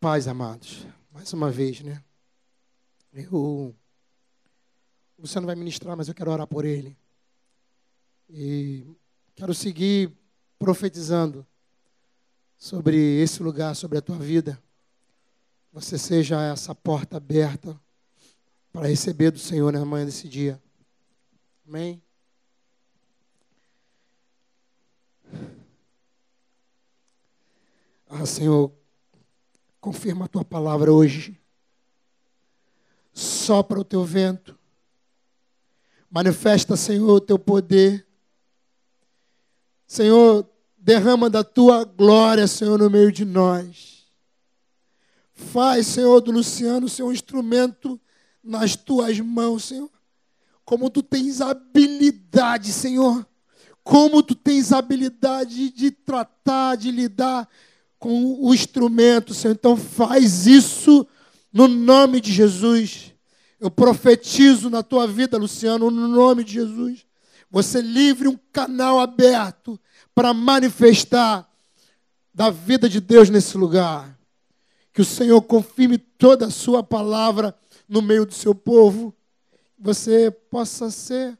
[0.00, 0.86] paz, amados.
[1.12, 2.02] Mais uma vez, né?
[3.12, 3.76] Eu.
[5.18, 6.96] Você não vai ministrar, mas eu quero orar por ele.
[8.30, 8.86] E
[9.34, 10.10] quero seguir
[10.58, 11.46] profetizando
[12.56, 14.58] sobre esse lugar, sobre a tua vida.
[15.70, 17.78] Você seja essa porta aberta
[18.72, 20.60] para receber do Senhor na manhã desse dia.
[21.68, 22.02] Amém?
[28.08, 28.79] Ah, Senhor,
[29.80, 31.40] confirma a tua palavra hoje.
[33.12, 34.58] Sopra o teu vento.
[36.10, 38.06] Manifesta, Senhor, o teu poder.
[39.86, 44.06] Senhor, derrama da tua glória, Senhor, no meio de nós.
[45.32, 47.98] Faz, Senhor, do Luciano ser um instrumento
[48.42, 49.90] nas tuas mãos, Senhor.
[50.64, 53.26] Como tu tens habilidade, Senhor.
[53.82, 57.48] Como tu tens habilidade de tratar, de lidar
[58.00, 59.52] com o instrumento, Senhor.
[59.52, 61.06] Então faz isso
[61.52, 63.12] no nome de Jesus.
[63.60, 67.04] Eu profetizo na tua vida, Luciano, no nome de Jesus.
[67.50, 69.78] Você livre um canal aberto
[70.14, 71.46] para manifestar
[72.32, 74.18] da vida de Deus nesse lugar.
[74.94, 77.54] Que o Senhor confirme toda a sua palavra
[77.86, 79.14] no meio do seu povo.
[79.78, 81.38] Você possa ser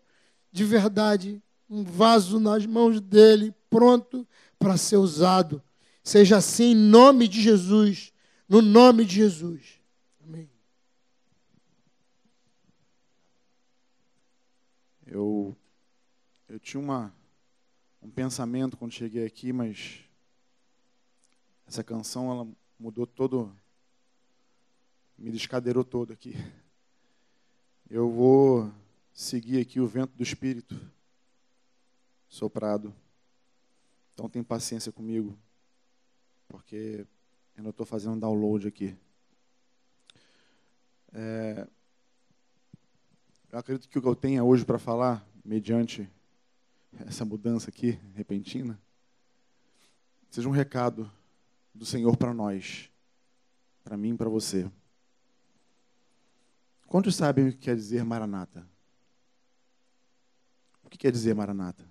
[0.53, 4.27] de verdade um vaso nas mãos dele, pronto
[4.59, 5.63] para ser usado
[6.03, 8.13] Seja assim em nome de Jesus.
[8.49, 9.81] No nome de Jesus.
[10.25, 10.51] Amém.
[15.07, 15.57] Eu,
[16.49, 17.15] eu tinha uma,
[18.03, 20.01] um pensamento quando cheguei aqui, mas
[21.67, 22.49] essa canção ela
[22.79, 23.55] mudou todo,
[25.17, 26.35] me descadeirou todo aqui.
[27.89, 28.73] Eu vou
[29.13, 30.81] seguir aqui o vento do Espírito
[32.29, 32.95] soprado.
[34.15, 35.39] Então tem paciência comigo
[36.51, 37.07] porque
[37.57, 38.97] eu não estou fazendo download aqui.
[41.13, 41.67] É,
[43.51, 46.11] eu acredito que o que eu tenha hoje para falar, mediante
[47.07, 48.81] essa mudança aqui repentina,
[50.29, 51.11] seja um recado
[51.73, 52.91] do Senhor para nós,
[53.85, 54.71] para mim e para você.
[56.89, 58.69] Quantos sabem o que quer dizer Maranata?
[60.83, 61.89] O que quer dizer Maranata?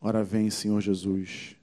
[0.00, 1.56] Ora vem, Senhor Jesus.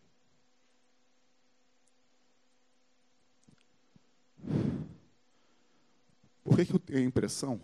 [6.51, 7.61] Por que, que eu tenho a impressão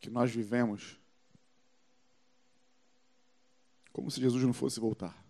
[0.00, 0.98] que nós vivemos
[3.92, 5.24] como se Jesus não fosse voltar?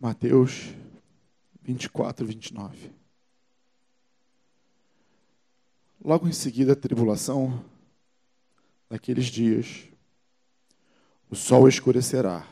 [0.00, 0.74] Mateus
[1.62, 2.92] 24, 29.
[6.04, 7.64] Logo em seguida, a tribulação
[8.90, 9.86] daqueles dias,
[11.30, 12.44] o sol escurecerá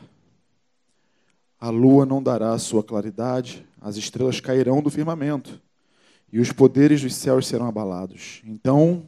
[1.59, 5.61] a lua não dará sua claridade, as estrelas cairão do firmamento,
[6.31, 8.41] e os poderes dos céus serão abalados.
[8.45, 9.07] Então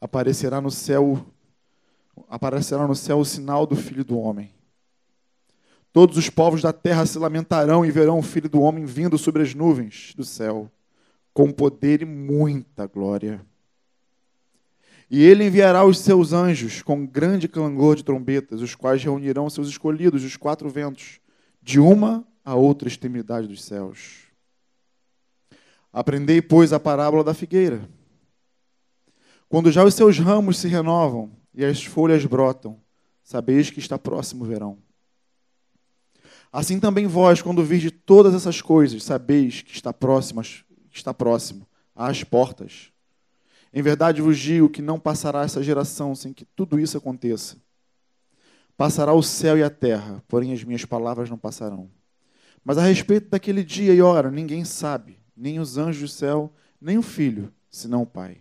[0.00, 1.24] aparecerá no céu
[2.28, 4.50] aparecerá no céu o sinal do Filho do homem.
[5.92, 9.42] Todos os povos da terra se lamentarão e verão o Filho do homem vindo sobre
[9.42, 10.70] as nuvens do céu,
[11.32, 13.44] com poder e muita glória.
[15.10, 19.68] E ele enviará os seus anjos com grande clangor de trombetas, os quais reunirão seus
[19.68, 21.18] escolhidos dos quatro ventos
[21.62, 24.26] de uma a outra extremidade dos céus.
[25.92, 27.88] Aprendei, pois, a parábola da figueira.
[29.48, 32.78] Quando já os seus ramos se renovam e as folhas brotam,
[33.22, 34.78] sabeis que está próximo o verão.
[36.52, 39.94] Assim também vós, quando virdes todas essas coisas, sabeis que está
[40.90, 42.92] está próximo às portas.
[43.72, 47.56] Em verdade vos digo que não passará essa geração sem que tudo isso aconteça.
[48.76, 51.90] Passará o céu e a terra, porém as minhas palavras não passarão.
[52.64, 56.96] Mas a respeito daquele dia e hora, ninguém sabe, nem os anjos do céu, nem
[56.96, 58.38] o filho, senão o Pai.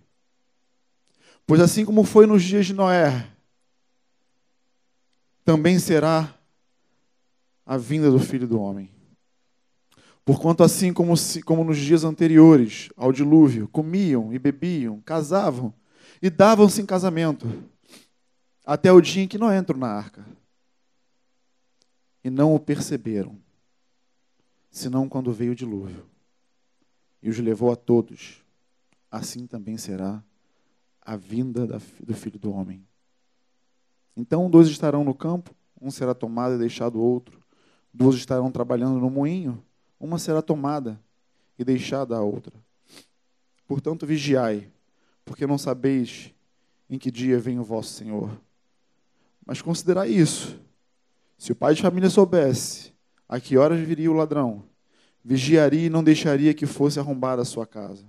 [1.46, 3.28] Pois assim como foi nos dias de Noé,
[5.44, 6.36] também será
[7.66, 8.97] a vinda do filho do homem.
[10.28, 11.14] Porquanto, assim como,
[11.46, 15.74] como nos dias anteriores ao dilúvio, comiam e bebiam, casavam
[16.22, 17.48] e davam-se em casamento
[18.66, 20.26] até o dia em que não entram na arca.
[22.26, 23.38] E não o perceberam,
[24.70, 26.06] senão quando veio o dilúvio
[27.24, 28.44] e os levou a todos.
[29.10, 30.22] Assim também será
[31.02, 31.66] a vinda
[32.02, 32.86] do filho do homem.
[34.14, 37.40] Então, dois estarão no campo, um será tomado e deixado outro.
[37.94, 39.64] Duas estarão trabalhando no moinho,
[40.00, 41.00] uma será tomada
[41.58, 42.54] e deixada a outra.
[43.68, 44.72] Portanto, vigiai,
[45.26, 46.34] porque não sabeis
[46.90, 48.30] em que dia vem o vosso Senhor.
[49.46, 50.60] Mas considerar isso.
[51.38, 52.94] Se o pai de família soubesse
[53.28, 54.64] a que horas viria o ladrão,
[55.24, 58.06] vigiaria e não deixaria que fosse arrombada a sua casa.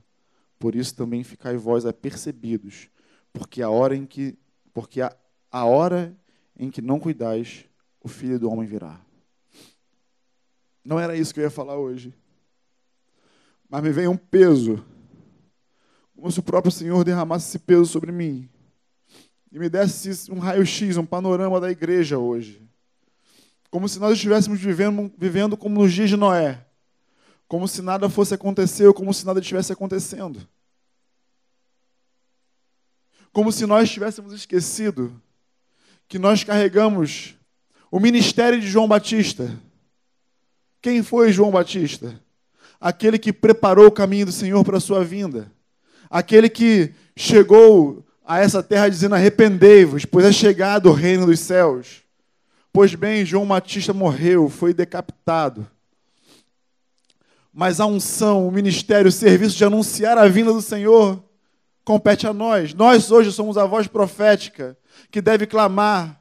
[0.58, 2.88] Por isso também ficai vós apercebidos,
[3.32, 4.36] porque a hora em que
[4.72, 5.16] porque a,
[5.50, 6.16] a hora
[6.56, 7.64] em que não cuidais,
[8.00, 9.00] o filho do homem virá.
[10.88, 12.14] Não era isso que eu ia falar hoje.
[13.68, 14.82] Mas me veio um peso,
[16.16, 18.48] como se o próprio Senhor derramasse esse peso sobre mim
[19.52, 22.66] e me desse um raio-x, um panorama da igreja hoje.
[23.70, 26.66] Como se nós estivéssemos vivendo, vivendo como nos dias de Noé.
[27.46, 30.40] Como se nada fosse acontecer ou como se nada estivesse acontecendo.
[33.30, 35.20] Como se nós tivéssemos esquecido
[36.08, 37.36] que nós carregamos
[37.90, 39.54] o ministério de João Batista.
[40.80, 42.20] Quem foi João Batista?
[42.80, 45.50] Aquele que preparou o caminho do Senhor para a sua vinda.
[46.08, 52.02] Aquele que chegou a essa terra dizendo: Arrependei-vos, pois é chegado o reino dos céus.
[52.72, 55.66] Pois bem, João Batista morreu, foi decapitado.
[57.52, 61.20] Mas a unção, o ministério, o serviço de anunciar a vinda do Senhor
[61.84, 62.74] compete a nós.
[62.74, 64.76] Nós hoje somos a voz profética
[65.10, 66.17] que deve clamar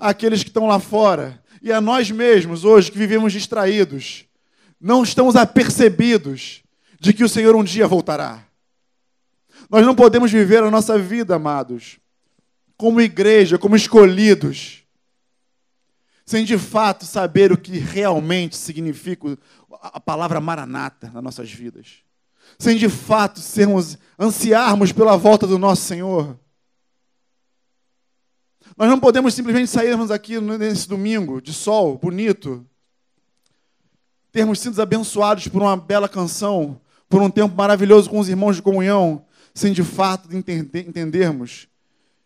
[0.00, 4.24] àqueles que estão lá fora e a nós mesmos hoje que vivemos distraídos.
[4.80, 6.62] Não estamos apercebidos
[6.98, 8.42] de que o Senhor um dia voltará.
[9.68, 11.98] Nós não podemos viver a nossa vida, amados,
[12.76, 14.82] como igreja, como escolhidos,
[16.24, 19.36] sem de fato saber o que realmente significa
[19.82, 21.98] a palavra maranata nas nossas vidas.
[22.58, 26.38] Sem de fato sermos ansiarmos pela volta do nosso Senhor.
[28.76, 32.66] Nós não podemos simplesmente sairmos aqui nesse domingo de sol bonito,
[34.32, 38.62] termos sido abençoados por uma bela canção, por um tempo maravilhoso com os irmãos de
[38.62, 39.24] comunhão,
[39.54, 41.66] sem de fato entender, entendermos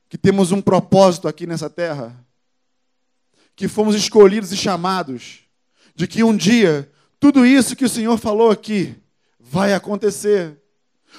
[0.08, 2.14] que temos um propósito aqui nessa terra,
[3.56, 5.40] que fomos escolhidos e chamados,
[5.94, 8.94] de que um dia tudo isso que o Senhor falou aqui
[9.40, 10.60] vai acontecer.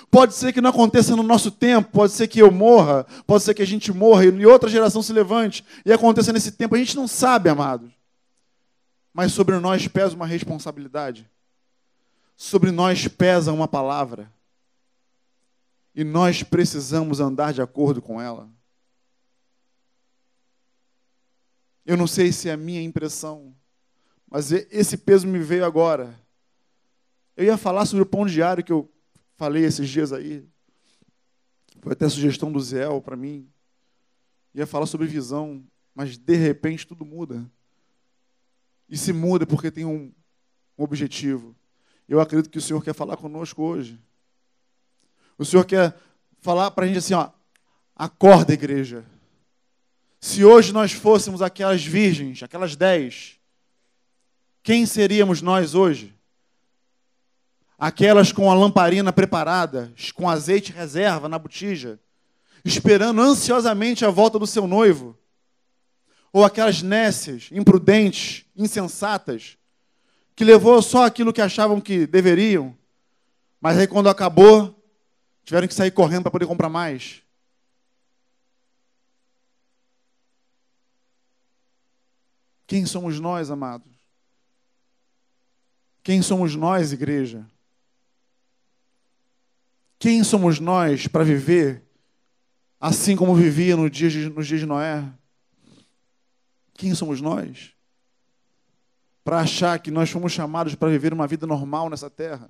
[0.09, 3.53] Pode ser que não aconteça no nosso tempo, pode ser que eu morra, pode ser
[3.53, 6.75] que a gente morra e outra geração se levante e aconteça nesse tempo.
[6.75, 7.91] A gente não sabe, amados.
[9.13, 11.29] Mas sobre nós pesa uma responsabilidade.
[12.35, 14.31] Sobre nós pesa uma palavra
[15.95, 18.49] e nós precisamos andar de acordo com ela.
[21.85, 23.55] Eu não sei se é a minha impressão,
[24.29, 26.19] mas esse peso me veio agora.
[27.37, 28.91] Eu ia falar sobre o pão diário que eu
[29.35, 30.43] falei esses dias aí.
[31.81, 33.47] Foi até sugestão do Zé para mim.
[34.53, 37.45] Ia falar sobre visão, mas de repente tudo muda.
[38.89, 40.11] E se muda porque tem um,
[40.77, 41.55] um objetivo.
[42.07, 43.99] Eu acredito que o Senhor quer falar conosco hoje.
[45.37, 45.95] O Senhor quer
[46.39, 47.29] falar para a gente assim, ó,
[47.95, 49.05] acorda, igreja.
[50.19, 53.39] Se hoje nós fôssemos aquelas virgens, aquelas dez,
[54.63, 56.14] quem seríamos nós hoje?
[57.77, 61.99] Aquelas com a lamparina preparada, com azeite reserva na botija,
[62.63, 65.17] esperando ansiosamente a volta do seu noivo?
[66.31, 69.57] Ou aquelas nécias, imprudentes, insensatas,
[70.35, 72.75] que levou só aquilo que achavam que deveriam,
[73.61, 74.75] mas aí quando acabou,
[75.45, 77.21] Tiveram que sair correndo para poder comprar mais.
[82.65, 83.93] Quem somos nós, amados?
[86.01, 87.47] Quem somos nós, igreja?
[89.97, 91.83] Quem somos nós para viver
[92.79, 95.03] assim como vivia de, nos dias de Noé?
[96.73, 97.73] Quem somos nós?
[99.23, 102.49] Para achar que nós fomos chamados para viver uma vida normal nessa terra?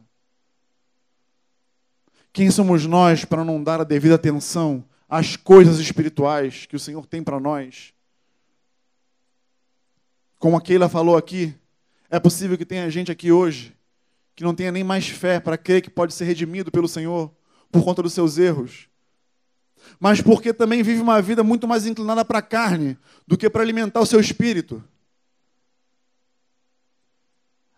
[2.34, 7.06] Quem somos nós para não dar a devida atenção às coisas espirituais que o Senhor
[7.06, 7.94] tem para nós?
[10.38, 11.56] Como a Keila falou aqui,
[12.10, 13.75] é possível que tenha gente aqui hoje
[14.36, 17.32] que não tenha nem mais fé para crer que pode ser redimido pelo Senhor
[17.72, 18.88] por conta dos seus erros.
[20.00, 23.62] Mas porque também vive uma vida muito mais inclinada para a carne do que para
[23.62, 24.84] alimentar o seu espírito.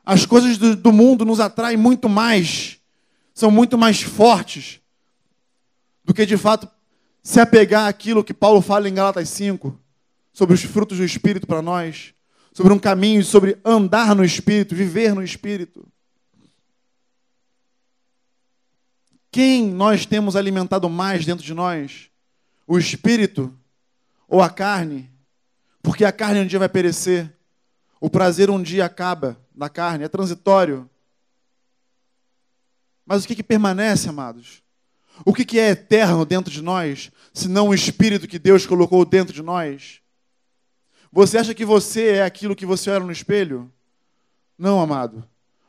[0.06, 2.80] As coisas do, do mundo nos atraem muito mais
[3.34, 4.80] são muito mais fortes
[6.04, 6.68] do que de fato
[7.22, 9.78] se apegar àquilo que Paulo fala em Galatas 5,
[10.34, 12.14] sobre os frutos do Espírito para nós,
[12.54, 15.86] sobre um caminho, sobre andar no Espírito, viver no Espírito.
[19.38, 22.10] Quem nós temos alimentado mais dentro de nós?
[22.66, 23.56] O Espírito
[24.28, 25.12] ou a carne?
[25.80, 27.32] Porque a carne um dia vai perecer.
[28.02, 30.90] O prazer um dia acaba da carne, é transitório.
[33.06, 34.64] Mas o que, que permanece, amados?
[35.24, 39.06] O que, que é eterno dentro de nós, se não o Espírito que Deus colocou
[39.06, 40.02] dentro de nós?
[41.12, 43.72] Você acha que você é aquilo que você olha no espelho?
[44.58, 45.24] Não, amado.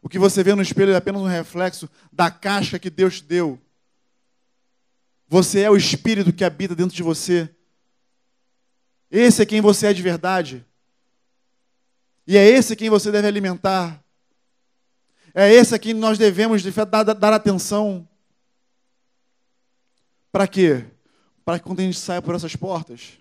[0.09, 3.25] O que você vê no espelho é apenas um reflexo da caixa que Deus te
[3.25, 3.61] deu.
[5.27, 7.55] Você é o espírito que habita dentro de você.
[9.11, 10.65] Esse é quem você é de verdade.
[12.27, 14.03] E é esse quem você deve alimentar.
[15.35, 18.09] É esse a quem nós devemos dar, dar atenção.
[20.33, 20.87] Para quê?
[21.45, 23.19] Para que quando a gente saia por essas portas,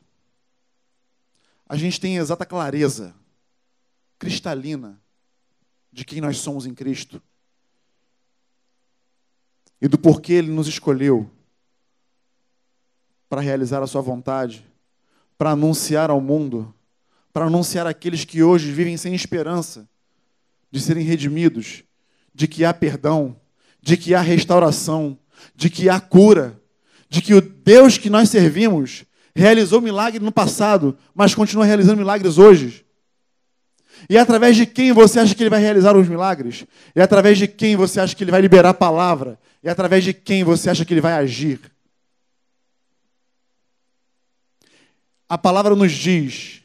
[1.67, 3.13] a gente tenha exata clareza,
[4.17, 4.97] cristalina,
[5.97, 7.19] de quem nós somos em Cristo
[9.81, 11.27] e do porquê Ele nos escolheu
[13.27, 14.63] para realizar a Sua vontade,
[15.39, 16.71] para anunciar ao mundo,
[17.33, 19.89] para anunciar àqueles que hoje vivem sem esperança
[20.69, 21.83] de serem redimidos,
[22.31, 23.35] de que há perdão,
[23.81, 25.17] de que há restauração,
[25.55, 26.61] de que há cura,
[27.09, 29.03] de que o Deus que nós servimos
[29.35, 32.85] realizou milagre no passado, mas continua realizando milagres hoje.
[34.09, 36.65] E é através de quem você acha que ele vai realizar os milagres?
[36.95, 39.39] E é através de quem você acha que ele vai liberar a palavra?
[39.63, 41.59] E é através de quem você acha que ele vai agir?
[45.27, 46.63] A palavra nos diz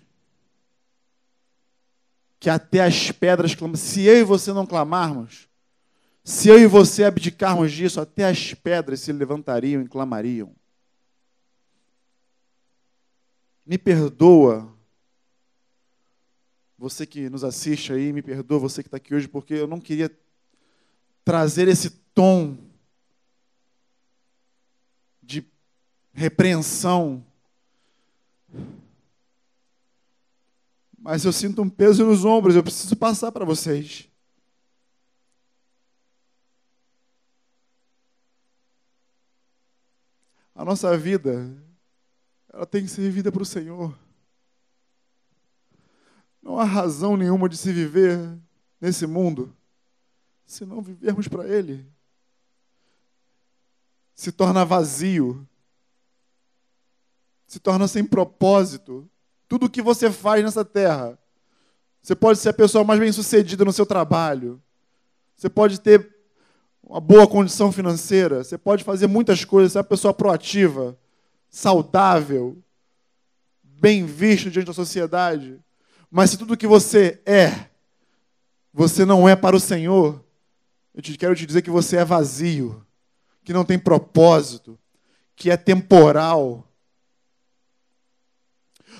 [2.38, 3.76] que até as pedras clamam.
[3.76, 5.48] Se eu e você não clamarmos,
[6.24, 10.54] se eu e você abdicarmos disso, até as pedras se levantariam e clamariam.
[13.64, 14.72] Me perdoa,
[16.82, 19.80] você que nos assiste aí, me perdoa, você que está aqui hoje, porque eu não
[19.80, 20.10] queria
[21.24, 22.58] trazer esse tom
[25.22, 25.46] de
[26.12, 27.24] repreensão.
[30.98, 34.08] Mas eu sinto um peso nos ombros, eu preciso passar para vocês.
[40.52, 41.48] A nossa vida
[42.52, 43.96] ela tem que ser vivida para o Senhor.
[46.42, 48.18] Não há razão nenhuma de se viver
[48.80, 49.54] nesse mundo
[50.52, 51.87] se não vivermos para Ele.
[54.14, 55.49] Se torna vazio,
[57.46, 59.08] se torna sem propósito.
[59.49, 61.18] Tudo o que você faz nessa terra,
[62.02, 64.61] você pode ser a pessoa mais bem-sucedida no seu trabalho,
[65.34, 66.14] você pode ter
[66.82, 70.99] uma boa condição financeira, você pode fazer muitas coisas, ser uma pessoa proativa,
[71.49, 72.62] saudável,
[73.62, 75.58] bem visto diante da sociedade.
[76.14, 77.71] Mas se tudo que você é,
[78.71, 80.23] você não é para o Senhor,
[80.95, 82.87] eu te quero te dizer que você é vazio,
[83.42, 84.78] que não tem propósito,
[85.35, 86.69] que é temporal.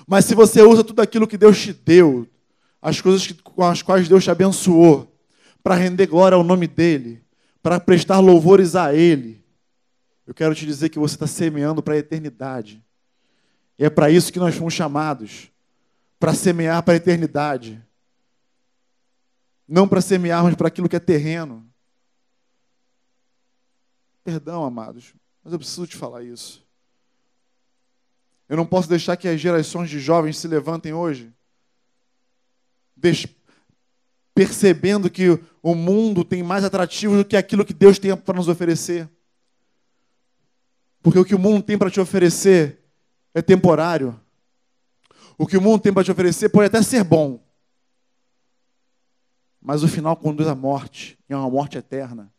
[0.07, 2.27] Mas se você usa tudo aquilo que Deus te deu,
[2.81, 5.15] as coisas que, com as quais Deus te abençoou,
[5.61, 7.23] para render glória ao nome dEle,
[7.61, 9.45] para prestar louvores a Ele,
[10.25, 12.83] eu quero te dizer que você está semeando para a eternidade.
[13.77, 15.52] E é para isso que nós fomos chamados
[16.23, 17.85] para semear para a eternidade.
[19.67, 21.69] Não para semearmos para aquilo que é terreno.
[24.23, 25.13] Perdão, amados,
[25.43, 26.65] mas eu preciso te falar isso.
[28.47, 31.29] Eu não posso deixar que as gerações de jovens se levantem hoje,
[34.33, 38.47] percebendo que o mundo tem mais atrativo do que aquilo que Deus tem para nos
[38.47, 39.09] oferecer.
[41.01, 42.81] Porque o que o mundo tem para te oferecer
[43.33, 44.22] é temporário.
[45.37, 47.43] O que o mundo tem para te oferecer pode até ser bom.
[49.61, 52.31] Mas o final conduz à morte, e é uma morte eterna.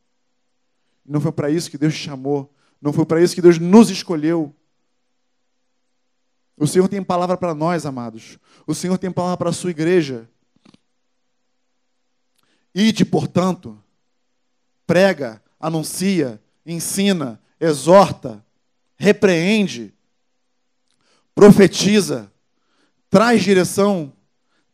[1.04, 2.54] Não foi para isso que Deus te chamou.
[2.80, 4.54] Não foi para isso que Deus nos escolheu.
[6.56, 8.38] O Senhor tem palavra para nós, amados.
[8.66, 10.28] O Senhor tem palavra para a sua igreja.
[12.74, 13.82] Ide, portanto,
[14.86, 18.44] prega, anuncia, ensina, exorta,
[18.96, 19.94] repreende,
[21.34, 22.30] profetiza,
[23.14, 24.12] traz direção,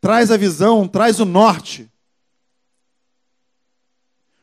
[0.01, 1.93] traz a visão, traz o norte.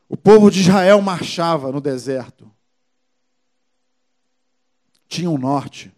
[0.08, 2.48] O povo de Israel marchava no deserto.
[5.08, 5.92] Tinha um norte.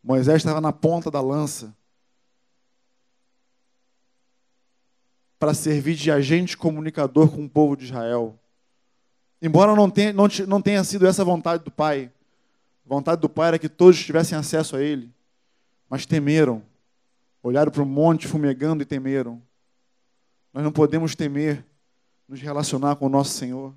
[0.00, 1.76] Moisés estava na ponta da lança
[5.40, 8.38] para servir de agente comunicador com o povo de Israel.
[9.42, 12.12] Embora não tenha, não, não tenha sido essa a vontade do Pai,
[12.86, 15.12] a vontade do Pai era que todos tivessem acesso a Ele,
[15.90, 16.62] mas temeram,
[17.42, 19.42] olharam para o monte fumegando e temeram.
[20.52, 21.64] Nós não podemos temer
[22.28, 23.74] nos relacionar com o nosso Senhor.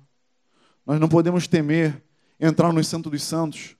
[0.84, 2.02] Nós não podemos temer
[2.38, 3.76] entrar no Santo dos Santos.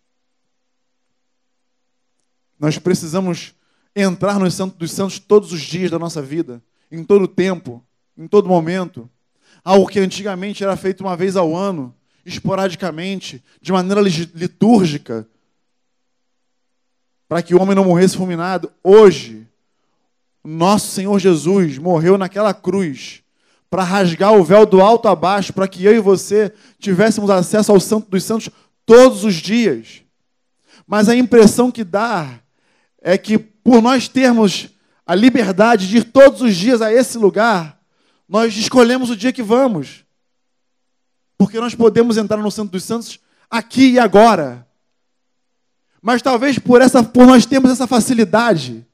[2.59, 3.55] Nós precisamos
[3.95, 7.85] entrar no Santo dos Santos todos os dias da nossa vida, em todo tempo,
[8.17, 9.09] em todo momento.
[9.63, 15.29] Algo que antigamente era feito uma vez ao ano, esporadicamente, de maneira litúrgica,
[17.29, 18.73] para que o homem não morresse fulminado.
[18.83, 19.46] Hoje,
[20.47, 23.23] nosso Senhor Jesus morreu naquela cruz
[23.69, 27.73] para rasgar o véu do alto a baixo, para que eu e você tivéssemos acesso
[27.73, 28.49] ao Santo dos Santos
[28.85, 30.03] todos os dias.
[30.87, 32.41] Mas a impressão que dá
[33.03, 34.69] é que, por nós termos
[35.05, 37.81] a liberdade de ir todos os dias a esse lugar,
[38.29, 40.05] nós escolhemos o dia que vamos.
[41.37, 44.67] Porque nós podemos entrar no Santo dos Santos aqui e agora.
[46.01, 48.87] Mas talvez por, essa, por nós termos essa facilidade,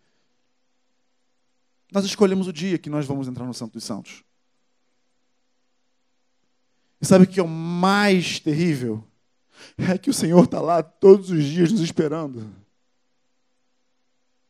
[1.92, 4.24] nós escolhemos o dia que nós vamos entrar no Santo dos Santos.
[7.00, 9.04] E sabe o que é o mais terrível?
[9.76, 12.50] É que o Senhor está lá todos os dias nos esperando.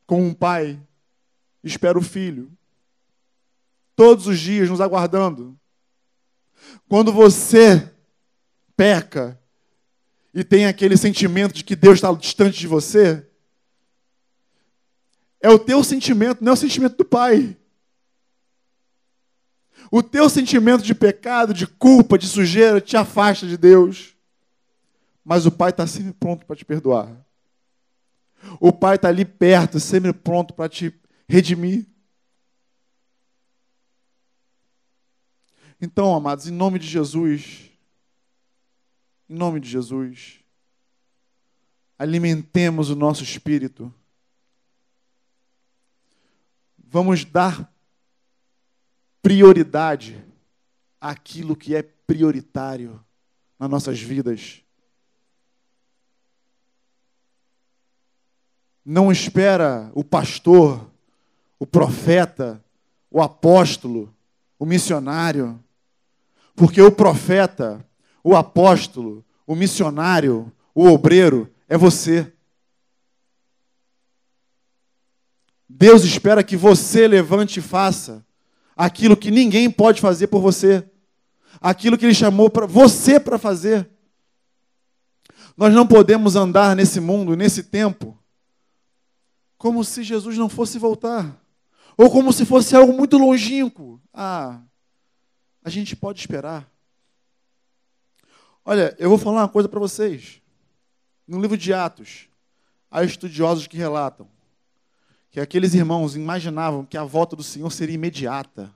[0.07, 0.81] Como um pai
[1.65, 2.51] espera o filho.
[3.97, 5.59] Todos os dias nos aguardando.
[6.89, 7.93] Quando você
[8.77, 9.39] peca
[10.33, 13.27] e tem aquele sentimento de que Deus está distante de você,
[15.43, 17.57] é o teu sentimento, não é o sentimento do Pai.
[19.91, 24.17] O teu sentimento de pecado, de culpa, de sujeira te afasta de Deus.
[25.25, 27.15] Mas o Pai está sempre pronto para te perdoar.
[28.61, 30.95] O Pai está ali perto, sempre pronto para te
[31.29, 31.87] redimir.
[35.81, 37.69] Então, amados, em nome de Jesus,
[39.29, 40.39] em nome de Jesus,
[41.99, 43.93] alimentemos o nosso espírito.
[46.93, 47.73] Vamos dar
[49.21, 50.25] prioridade
[51.01, 53.03] àquilo que é prioritário
[53.59, 54.63] nas nossas vidas.
[58.85, 60.89] Não espera o pastor,
[61.59, 62.63] o profeta,
[63.11, 64.15] o apóstolo,
[64.59, 65.59] o missionário
[66.55, 67.85] porque o profeta,
[68.23, 72.33] o apóstolo, o missionário, o obreiro é você.
[75.75, 78.25] Deus espera que você levante e faça
[78.77, 80.89] aquilo que ninguém pode fazer por você,
[81.61, 83.89] aquilo que Ele chamou para você para fazer.
[85.57, 88.19] Nós não podemos andar nesse mundo, nesse tempo,
[89.57, 91.43] como se Jesus não fosse voltar,
[91.97, 94.01] ou como se fosse algo muito longínquo.
[94.13, 94.61] Ah,
[95.65, 96.71] a gente pode esperar.
[98.65, 100.41] Olha, eu vou falar uma coisa para vocês.
[101.27, 102.29] No livro de Atos,
[102.91, 104.29] há estudiosos que relatam
[105.33, 108.71] que aqueles irmãos imaginavam que a volta do Senhor seria imediata,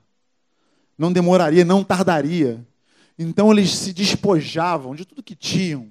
[0.97, 2.65] não demoraria, não tardaria.
[3.17, 5.89] Então eles se despojavam de tudo que tinham.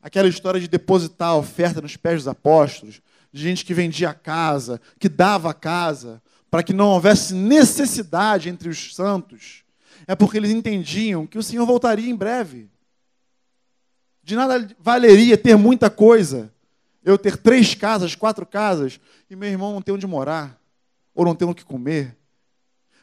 [0.00, 3.00] Aquela história de depositar a oferta nos pés dos apóstolos,
[3.32, 8.48] de gente que vendia a casa, que dava a casa, para que não houvesse necessidade
[8.48, 9.64] entre os santos
[10.08, 12.70] é porque eles entendiam que o Senhor voltaria em breve.
[14.22, 16.50] De nada valeria ter muita coisa,
[17.08, 20.60] eu ter três casas, quatro casas, e meu irmão não ter onde morar,
[21.14, 22.16] ou não ter o que comer.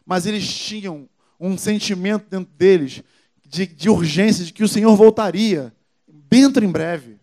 [0.06, 3.04] Mas eles tinham um sentimento dentro deles
[3.46, 5.74] de, de urgência, de que o Senhor voltaria,
[6.08, 7.20] dentro em breve.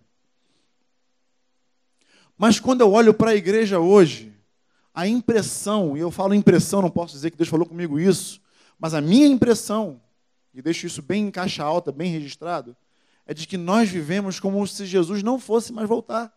[2.37, 4.33] Mas quando eu olho para a igreja hoje,
[4.93, 8.41] a impressão, e eu falo impressão, não posso dizer que Deus falou comigo isso,
[8.79, 10.01] mas a minha impressão,
[10.53, 12.77] e deixo isso bem em caixa alta, bem registrado,
[13.25, 16.33] é de que nós vivemos como se Jesus não fosse mais voltar.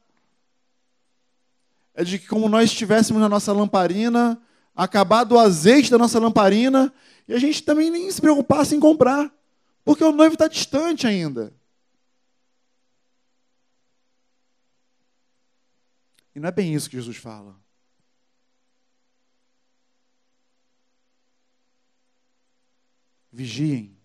[1.96, 4.40] É de que como nós estivéssemos na nossa lamparina,
[4.76, 6.94] acabado o azeite da nossa lamparina,
[7.28, 9.34] e a gente também nem se preocupasse em comprar,
[9.84, 11.54] porque o noivo está distante ainda.
[16.36, 17.56] E não é bem isso que Jesus fala.
[23.32, 23.98] Vigiem,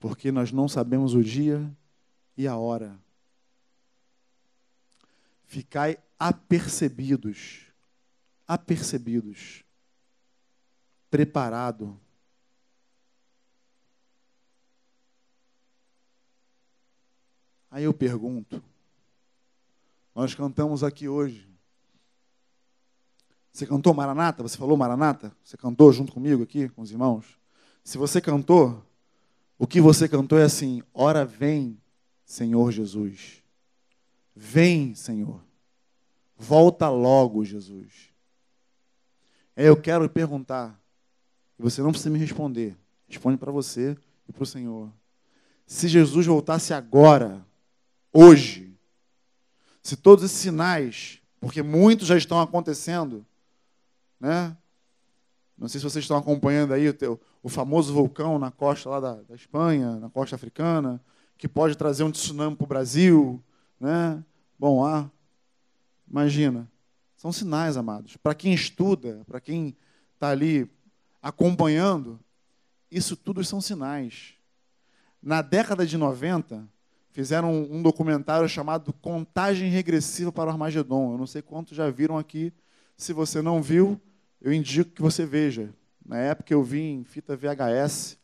[0.00, 1.70] porque nós não sabemos o dia
[2.36, 2.98] e a hora.
[5.48, 7.72] Ficai apercebidos,
[8.46, 9.64] apercebidos,
[11.10, 11.98] preparado.
[17.70, 18.62] Aí eu pergunto,
[20.14, 21.48] nós cantamos aqui hoje.
[23.50, 24.42] Você cantou Maranata?
[24.42, 25.34] Você falou Maranata?
[25.42, 27.38] Você cantou junto comigo aqui, com os irmãos?
[27.82, 28.86] Se você cantou,
[29.58, 31.80] o que você cantou é assim: Ora vem,
[32.22, 33.37] Senhor Jesus.
[34.40, 35.42] Vem, Senhor.
[36.36, 38.10] Volta logo, Jesus.
[39.56, 40.80] É, eu quero perguntar,
[41.58, 42.76] e você não precisa me responder,
[43.08, 43.98] responde para você
[44.28, 44.92] e para o Senhor.
[45.66, 47.44] Se Jesus voltasse agora,
[48.12, 48.72] hoje,
[49.82, 53.26] se todos esses sinais, porque muitos já estão acontecendo,
[54.20, 54.56] né?
[55.58, 59.00] Não sei se vocês estão acompanhando aí o, teu, o famoso vulcão na costa lá
[59.00, 61.02] da, da Espanha, na costa africana,
[61.36, 63.42] que pode trazer um tsunami para o Brasil.
[63.80, 64.22] Né?
[64.58, 65.10] Bom, ah,
[66.08, 66.70] imagina.
[67.16, 68.16] São sinais, amados.
[68.16, 69.76] Para quem estuda, para quem
[70.14, 70.70] está ali
[71.20, 72.18] acompanhando,
[72.90, 74.34] isso tudo são sinais.
[75.22, 76.68] Na década de 90,
[77.10, 81.12] fizeram um documentário chamado Contagem Regressiva para o Armagedon.
[81.12, 82.52] Eu não sei quantos já viram aqui.
[82.96, 84.00] Se você não viu,
[84.40, 85.74] eu indico que você veja.
[86.04, 88.16] Na época eu vi em fita VHS,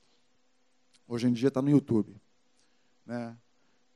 [1.06, 2.16] hoje em dia está no YouTube.
[3.04, 3.36] Né?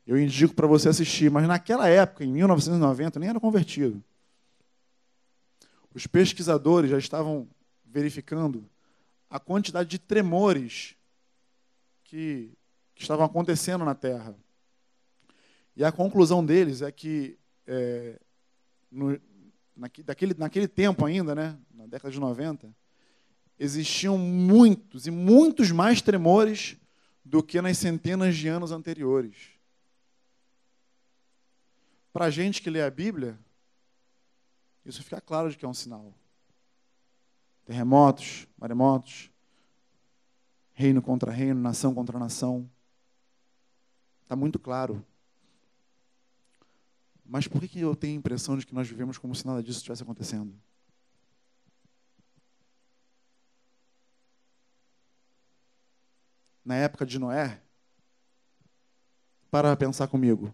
[0.09, 4.03] Eu indico para você assistir, mas naquela época, em 1990, nem era convertido.
[5.95, 7.47] Os pesquisadores já estavam
[7.85, 8.67] verificando
[9.29, 10.97] a quantidade de tremores
[12.05, 12.51] que,
[12.95, 14.35] que estavam acontecendo na Terra.
[15.77, 18.19] E a conclusão deles é que, é,
[18.91, 19.21] no,
[19.77, 22.75] naquele, naquele tempo ainda, né, na década de 90,
[23.59, 26.79] existiam muitos e muitos mais tremores
[27.23, 29.58] do que nas centenas de anos anteriores.
[32.19, 33.39] Para a gente que lê a Bíblia,
[34.85, 36.13] isso fica claro de que é um sinal.
[37.65, 39.31] Terremotos, maremotos,
[40.73, 42.69] reino contra reino, nação contra nação.
[44.25, 45.07] Está muito claro.
[47.25, 49.79] Mas por que eu tenho a impressão de que nós vivemos como se nada disso
[49.79, 50.53] estivesse acontecendo?
[56.65, 57.63] na época de Noé,
[59.53, 60.53] para pensar comigo.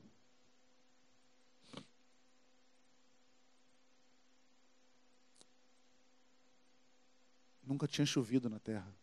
[7.66, 8.94] Nunca tinha chovido na terra.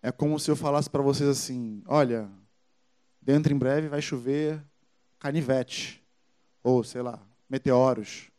[0.00, 2.28] É como se eu falasse para vocês assim: olha,
[3.20, 4.62] dentro em breve vai chover
[5.18, 6.02] canivete,
[6.62, 8.30] ou sei lá, meteoros.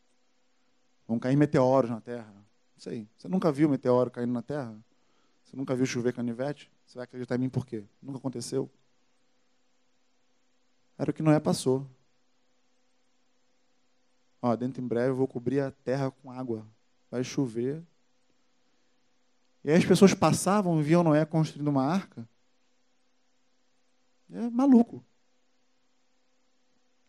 [1.07, 2.33] Vão cair meteoros na terra.
[2.33, 3.07] Não sei.
[3.17, 4.75] Você nunca viu meteoro caindo na terra?
[5.43, 6.71] Você nunca viu chover canivete?
[6.86, 7.86] Você vai acreditar em mim por quê?
[8.01, 8.69] Nunca aconteceu.
[10.97, 11.88] Era o que Noé passou.
[14.45, 16.67] Ó, dentro em breve eu vou cobrir a terra com água.
[17.10, 17.82] Vai chover.
[19.63, 22.27] E aí as pessoas passavam e viam Noé construindo uma arca.
[24.29, 25.01] É maluco.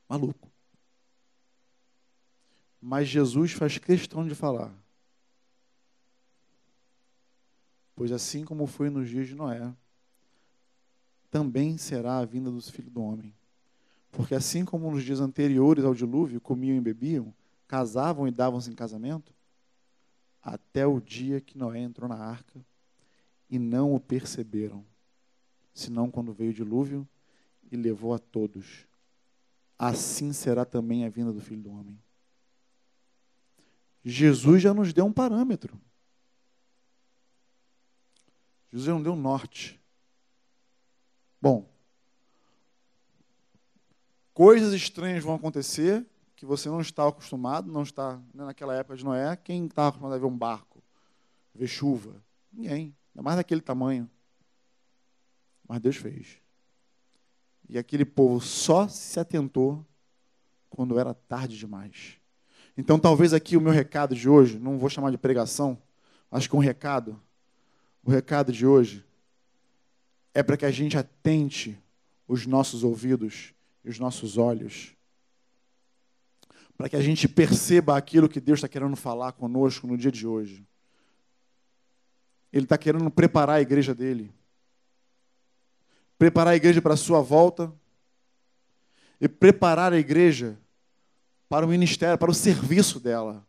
[0.09, 0.49] Maluco.
[2.81, 4.73] Mas Jesus faz questão de falar:
[7.97, 9.75] Pois assim como foi nos dias de Noé,
[11.33, 13.35] também será a vinda dos filhos do homem.
[14.15, 17.35] Porque assim como nos dias anteriores ao dilúvio comiam e bebiam,
[17.67, 19.35] casavam e davam-se em casamento,
[20.41, 22.65] até o dia que Noé entrou na arca
[23.51, 24.85] e não o perceberam,
[25.73, 27.09] senão quando veio o dilúvio
[27.73, 28.87] e levou a todos.
[29.77, 31.99] Assim será também a vinda do Filho do Homem.
[34.05, 35.81] Jesus já nos deu um parâmetro.
[38.71, 39.81] Jesus não deu norte.
[41.41, 41.74] Bom,
[44.35, 46.05] coisas estranhas vão acontecer
[46.37, 49.35] que você não está acostumado, não está né, naquela época de Noé.
[49.37, 50.83] Quem estava acostumado a ver um barco,
[51.55, 52.23] ver chuva?
[52.53, 54.11] Ninguém, ainda mais daquele tamanho.
[55.67, 56.39] Mas Deus fez.
[57.69, 59.87] E aquele povo só se atentou
[60.69, 62.19] quando era tarde demais.
[62.77, 65.81] Então, talvez aqui o meu recado de hoje, não vou chamar de pregação,
[66.31, 67.19] acho que um recado
[68.05, 69.03] o recado de hoje
[70.35, 71.79] é para que a gente atente
[72.29, 73.54] os nossos ouvidos
[73.85, 74.95] e os nossos olhos,
[76.77, 80.27] para que a gente perceba aquilo que Deus está querendo falar conosco no dia de
[80.27, 80.67] hoje.
[82.53, 84.33] Ele está querendo preparar a igreja dele,
[86.19, 87.73] preparar a igreja para a sua volta
[89.21, 90.59] e preparar a igreja
[91.49, 93.47] para o ministério, para o serviço dela.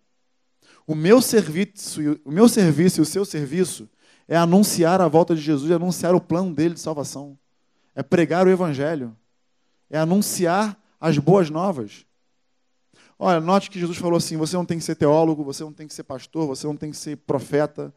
[0.86, 3.90] O meu serviço, o meu serviço e o seu serviço
[4.28, 7.38] é anunciar a volta de Jesus, é anunciar o plano dele de salvação,
[7.96, 9.16] é pregar o evangelho,
[9.90, 12.06] é anunciar as boas novas.
[13.18, 15.88] Olha, note que Jesus falou assim: você não tem que ser teólogo, você não tem
[15.88, 17.94] que ser pastor, você não tem que ser profeta,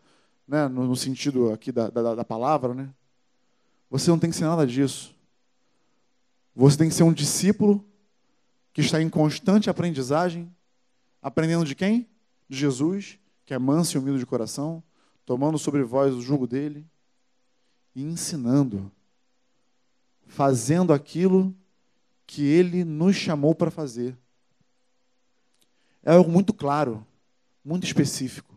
[0.47, 2.89] né, no, no sentido aqui da, da, da palavra, né?
[3.91, 5.15] Você não tem que ser nada disso.
[6.55, 7.85] Você tem que ser um discípulo
[8.73, 10.55] que está em constante aprendizagem,
[11.23, 12.09] aprendendo de quem?
[12.49, 14.83] De Jesus, que é manso e humilde de coração,
[15.25, 16.87] tomando sobre vós o jugo dele
[17.95, 18.91] e ensinando,
[20.27, 21.55] fazendo aquilo
[22.29, 24.15] que ele nos chamou para fazer.
[26.03, 27.05] É algo muito claro,
[27.65, 28.55] muito específico,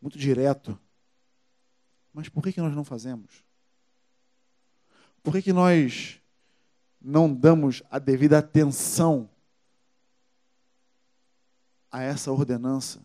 [0.00, 0.78] muito direto.
[2.12, 3.42] Mas por que, que nós não fazemos?
[5.22, 6.20] Por que, que nós
[7.00, 9.28] não damos a devida atenção
[11.90, 13.02] a essa ordenança?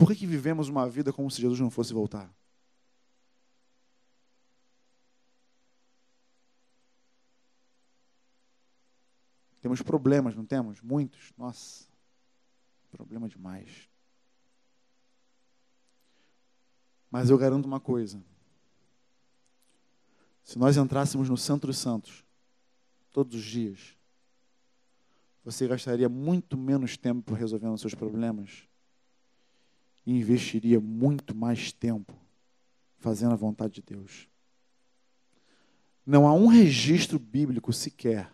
[0.00, 2.34] Por que, que vivemos uma vida como se Jesus não fosse voltar?
[9.60, 10.80] Temos problemas, não temos?
[10.80, 11.34] Muitos.
[11.36, 11.86] Nossa,
[12.90, 13.90] problema demais.
[17.10, 18.24] Mas eu garanto uma coisa:
[20.42, 22.24] se nós entrássemos no Centro dos Santos
[23.10, 23.98] todos os dias,
[25.44, 28.69] você gastaria muito menos tempo resolvendo seus problemas
[30.06, 32.14] e investiria muito mais tempo
[32.98, 34.28] fazendo a vontade de Deus.
[36.04, 38.32] Não há um registro bíblico sequer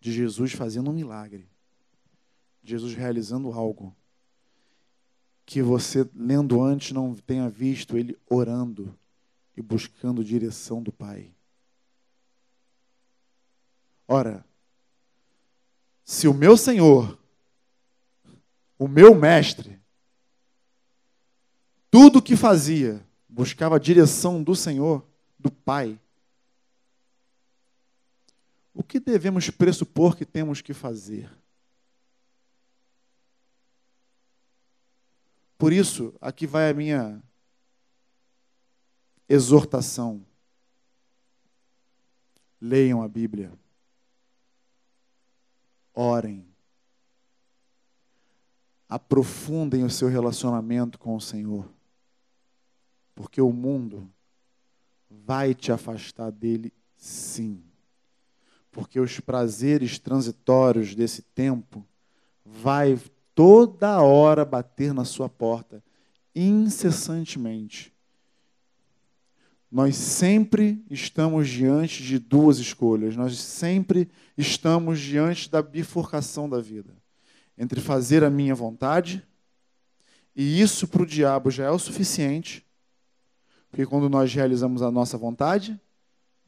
[0.00, 1.48] de Jesus fazendo um milagre,
[2.62, 3.94] de Jesus realizando algo
[5.44, 8.96] que você, lendo antes, não tenha visto ele orando
[9.56, 11.34] e buscando direção do Pai.
[14.06, 14.44] Ora,
[16.04, 17.19] se o meu Senhor,
[18.80, 19.78] o meu mestre,
[21.90, 25.06] tudo o que fazia buscava a direção do Senhor,
[25.38, 26.00] do Pai,
[28.72, 31.30] o que devemos pressupor que temos que fazer?
[35.58, 37.22] Por isso, aqui vai a minha
[39.28, 40.24] exortação.
[42.58, 43.52] Leiam a Bíblia
[45.92, 46.49] orem,
[48.90, 51.64] aprofundem o seu relacionamento com o Senhor,
[53.14, 54.10] porque o mundo
[55.08, 57.62] vai te afastar dele, sim.
[58.72, 61.86] Porque os prazeres transitórios desse tempo
[62.44, 62.98] vai
[63.32, 65.82] toda hora bater na sua porta,
[66.34, 67.92] incessantemente.
[69.70, 76.99] Nós sempre estamos diante de duas escolhas, nós sempre estamos diante da bifurcação da vida
[77.60, 79.22] entre fazer a minha vontade,
[80.34, 82.66] e isso para o diabo já é o suficiente,
[83.68, 85.78] porque quando nós realizamos a nossa vontade,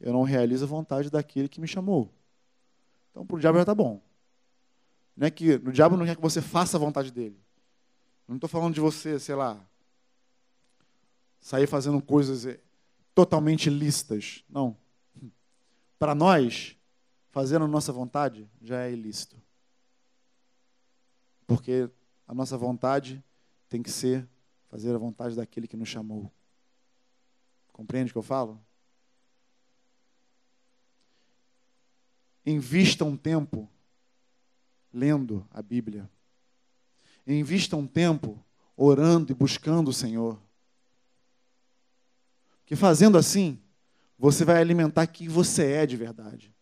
[0.01, 2.11] eu não realizo a vontade daquele que me chamou.
[3.11, 4.01] Então, para o diabo já está bom.
[5.15, 7.39] Não é que, o diabo não quer que você faça a vontade dele.
[8.27, 9.63] Não estou falando de você, sei lá,
[11.39, 12.57] sair fazendo coisas
[13.13, 14.43] totalmente lícitas.
[14.49, 14.75] Não.
[15.99, 16.75] Para nós,
[17.29, 19.42] fazer a nossa vontade já é ilícito.
[21.45, 21.89] Porque
[22.27, 23.23] a nossa vontade
[23.69, 24.27] tem que ser
[24.69, 26.31] fazer a vontade daquele que nos chamou.
[27.71, 28.59] Compreende o que eu falo?
[32.45, 33.69] Invista um tempo
[34.91, 36.09] lendo a Bíblia.
[37.25, 38.43] Invista um tempo
[38.75, 40.39] orando e buscando o Senhor.
[42.65, 43.61] Que fazendo assim,
[44.17, 46.53] você vai alimentar quem você é de verdade.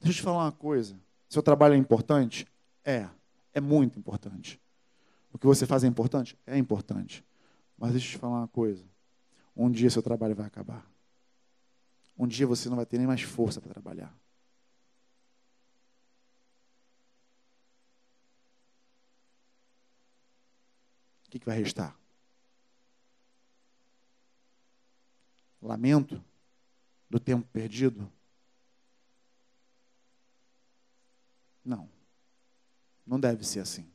[0.00, 0.98] Deixa eu te falar uma coisa.
[1.28, 2.46] Seu trabalho é importante?
[2.84, 3.08] É.
[3.56, 4.60] É muito importante.
[5.32, 6.38] O que você faz é importante?
[6.46, 7.24] É importante.
[7.78, 8.84] Mas deixa eu te falar uma coisa.
[9.56, 10.86] Um dia seu trabalho vai acabar.
[12.18, 14.14] Um dia você não vai ter nem mais força para trabalhar.
[21.26, 21.98] O que, que vai restar?
[25.62, 26.22] lamento
[27.08, 28.12] do tempo perdido?
[31.64, 31.95] Não.
[33.06, 33.86] Não deve ser assim.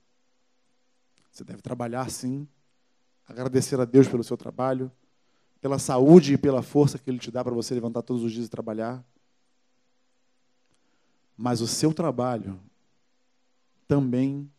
[1.31, 2.47] Você deve trabalhar sim,
[3.27, 4.91] agradecer a Deus pelo seu trabalho,
[5.59, 8.47] pela saúde e pela força que Ele te dá para você levantar todos os dias
[8.47, 9.03] e trabalhar.
[11.37, 12.59] Mas o seu trabalho
[13.87, 14.51] também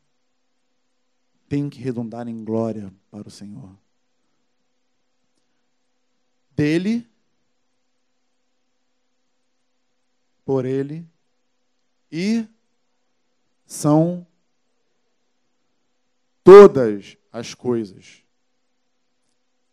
[1.48, 3.76] tem que redundar em glória para o Senhor
[6.54, 7.08] dele,
[10.44, 11.06] por ele
[12.10, 12.46] e
[13.66, 14.26] são
[16.42, 18.22] todas as coisas.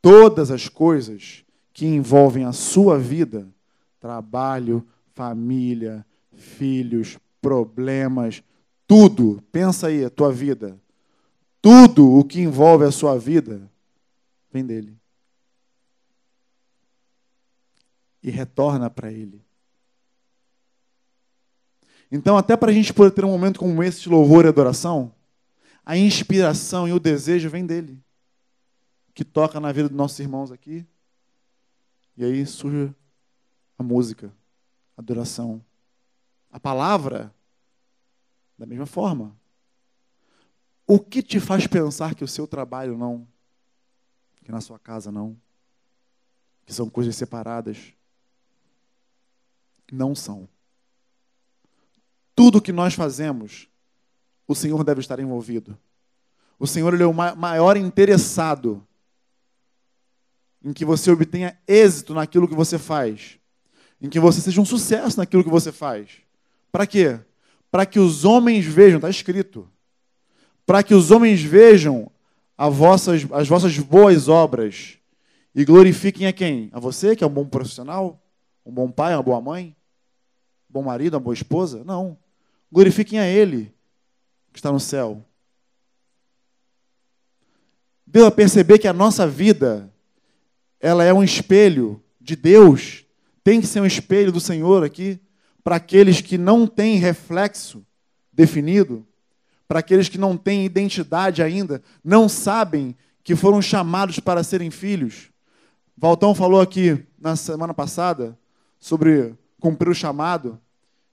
[0.02, 3.48] Todas as coisas que envolvem a sua vida,
[4.00, 8.42] trabalho, família, filhos, problemas,
[8.88, 10.80] tudo, pensa aí a tua vida.
[11.62, 13.70] Tudo o que envolve a sua vida
[14.52, 15.00] vem dele.
[18.22, 19.42] e retorna para Ele.
[22.12, 25.14] Então, até para a gente poder ter um momento como esse de louvor e adoração,
[25.86, 28.02] a inspiração e o desejo vem dele,
[29.14, 30.86] que toca na vida dos nossos irmãos aqui.
[32.16, 32.94] E aí surge
[33.78, 34.34] a música,
[34.98, 35.64] a adoração.
[36.52, 37.34] A palavra,
[38.58, 39.36] da mesma forma.
[40.86, 43.28] O que te faz pensar que o seu trabalho não,
[44.44, 45.40] que na sua casa não,
[46.66, 47.94] que são coisas separadas?
[49.92, 50.50] Não são.
[52.36, 53.70] Tudo que nós fazemos,
[54.52, 55.78] o Senhor deve estar envolvido.
[56.58, 58.84] O Senhor ele é o maior interessado
[60.64, 63.38] em que você obtenha êxito naquilo que você faz,
[64.02, 66.10] em que você seja um sucesso naquilo que você faz.
[66.72, 67.20] Para quê?
[67.70, 69.70] Para que os homens vejam, está escrito,
[70.66, 72.12] para que os homens vejam
[72.72, 74.98] vossas, as vossas boas obras
[75.54, 76.70] e glorifiquem a quem?
[76.74, 78.20] A você, que é um bom profissional,
[78.66, 79.76] um bom pai, uma boa mãe,
[80.70, 81.84] um bom marido, uma boa esposa?
[81.84, 82.18] Não.
[82.72, 83.72] Glorifiquem a Ele,
[84.52, 85.24] que está no céu.
[88.06, 89.94] Deu a perceber que a nossa vida,
[90.80, 93.06] ela é um espelho de Deus,
[93.44, 95.20] tem que ser um espelho do Senhor aqui,
[95.64, 97.86] para aqueles que não têm reflexo
[98.34, 99.06] definido,
[99.68, 105.30] para aqueles que não têm identidade ainda, não sabem que foram chamados para serem filhos.
[105.96, 108.38] Valtão falou aqui na semana passada
[108.80, 110.60] sobre cumprir o chamado.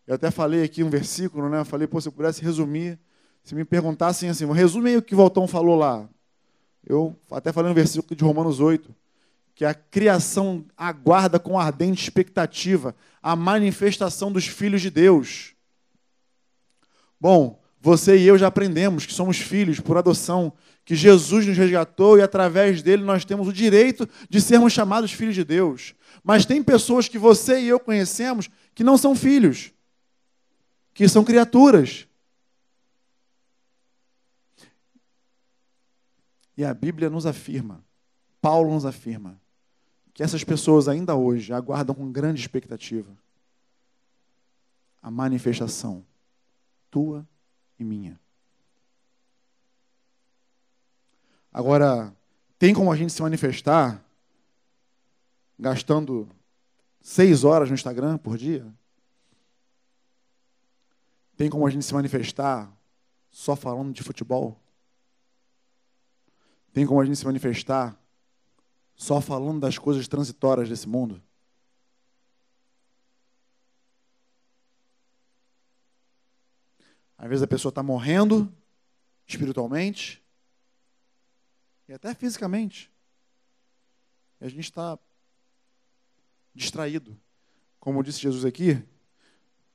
[0.06, 1.60] Eu até falei aqui um versículo, né?
[1.60, 2.98] Eu falei, pô, se eu pudesse resumir,
[3.46, 6.08] se me perguntassem assim, resume o que Valtão falou lá.
[6.84, 8.92] Eu até falei no versículo de Romanos 8,
[9.54, 15.54] que a criação aguarda com ardente expectativa a manifestação dos filhos de Deus.
[17.20, 20.52] Bom, você e eu já aprendemos que somos filhos por adoção,
[20.84, 25.36] que Jesus nos resgatou e através dele nós temos o direito de sermos chamados filhos
[25.36, 25.94] de Deus.
[26.24, 29.70] Mas tem pessoas que você e eu conhecemos que não são filhos,
[30.92, 32.08] que são criaturas.
[36.56, 37.84] E a Bíblia nos afirma,
[38.40, 39.40] Paulo nos afirma,
[40.14, 43.16] que essas pessoas ainda hoje aguardam com grande expectativa
[45.02, 46.04] a manifestação
[46.90, 47.28] tua
[47.78, 48.18] e minha.
[51.52, 52.14] Agora,
[52.58, 54.02] tem como a gente se manifestar
[55.58, 56.28] gastando
[57.00, 58.66] seis horas no Instagram por dia?
[61.36, 62.70] Tem como a gente se manifestar
[63.30, 64.58] só falando de futebol?
[66.76, 67.98] Tem como a gente se manifestar
[68.94, 71.22] só falando das coisas transitórias desse mundo?
[77.16, 78.54] Às vezes a pessoa está morrendo
[79.26, 80.22] espiritualmente
[81.88, 82.92] e até fisicamente.
[84.38, 84.98] E a gente está
[86.54, 87.18] distraído.
[87.80, 88.86] Como disse Jesus aqui,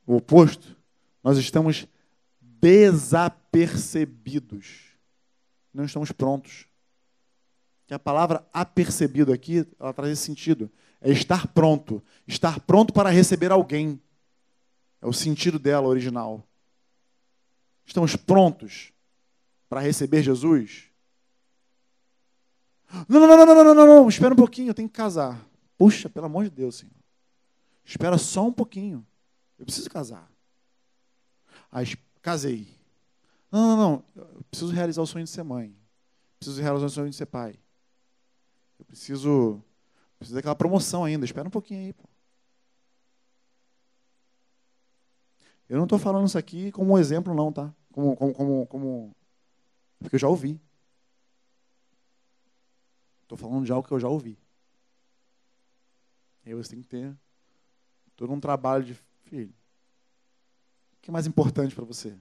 [0.06, 0.78] o oposto,
[1.24, 1.88] nós estamos
[2.40, 4.92] desapercebidos.
[5.74, 6.70] Não estamos prontos.
[7.92, 10.72] Que a palavra apercebido aqui, ela traz esse sentido.
[11.02, 12.02] É estar pronto.
[12.26, 14.02] Estar pronto para receber alguém.
[15.02, 16.42] É o sentido dela original.
[17.86, 18.94] Estamos prontos
[19.68, 20.86] para receber Jesus?
[23.10, 25.46] Não, não, não, não, não, não, não, espera um pouquinho, eu tenho que casar.
[25.78, 26.96] Puxa, pelo amor de Deus, Senhor.
[27.84, 29.06] Espera só um pouquinho.
[29.60, 30.32] Eu preciso casar.
[31.70, 32.70] Aí, casei.
[33.52, 34.04] Não, não, não.
[34.16, 35.76] Eu preciso realizar o sonho de ser mãe.
[36.40, 37.60] Preciso realizar o sonho de ser pai.
[38.82, 39.64] Eu preciso.
[40.18, 41.24] Preciso daquela promoção ainda.
[41.24, 42.04] Espera um pouquinho aí, pô.
[45.70, 47.74] Eu não estou falando isso aqui como um exemplo, não, tá?
[47.94, 49.16] Como, como, como, como...
[50.00, 50.60] Porque eu já ouvi.
[53.24, 54.38] Estou falando de algo que eu já ouvi.
[56.46, 57.16] E aí você tem que ter
[58.18, 59.54] todo um trabalho de filho.
[60.98, 62.18] O que é mais importante para você?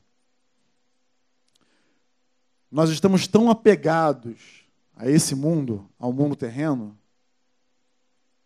[2.70, 4.60] Nós estamos tão apegados
[5.00, 6.94] a esse mundo, ao mundo terreno,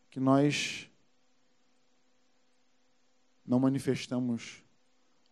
[0.08, 0.88] que nós
[3.44, 4.62] não manifestamos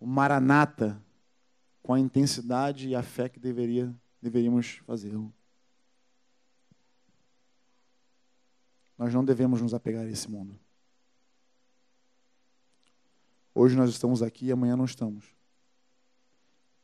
[0.00, 1.00] o maranata
[1.80, 5.32] com a intensidade e a fé que deveria, deveríamos fazê-lo.
[8.98, 10.58] Nós não devemos nos apegar a esse mundo.
[13.54, 15.24] Hoje nós estamos aqui e amanhã não estamos.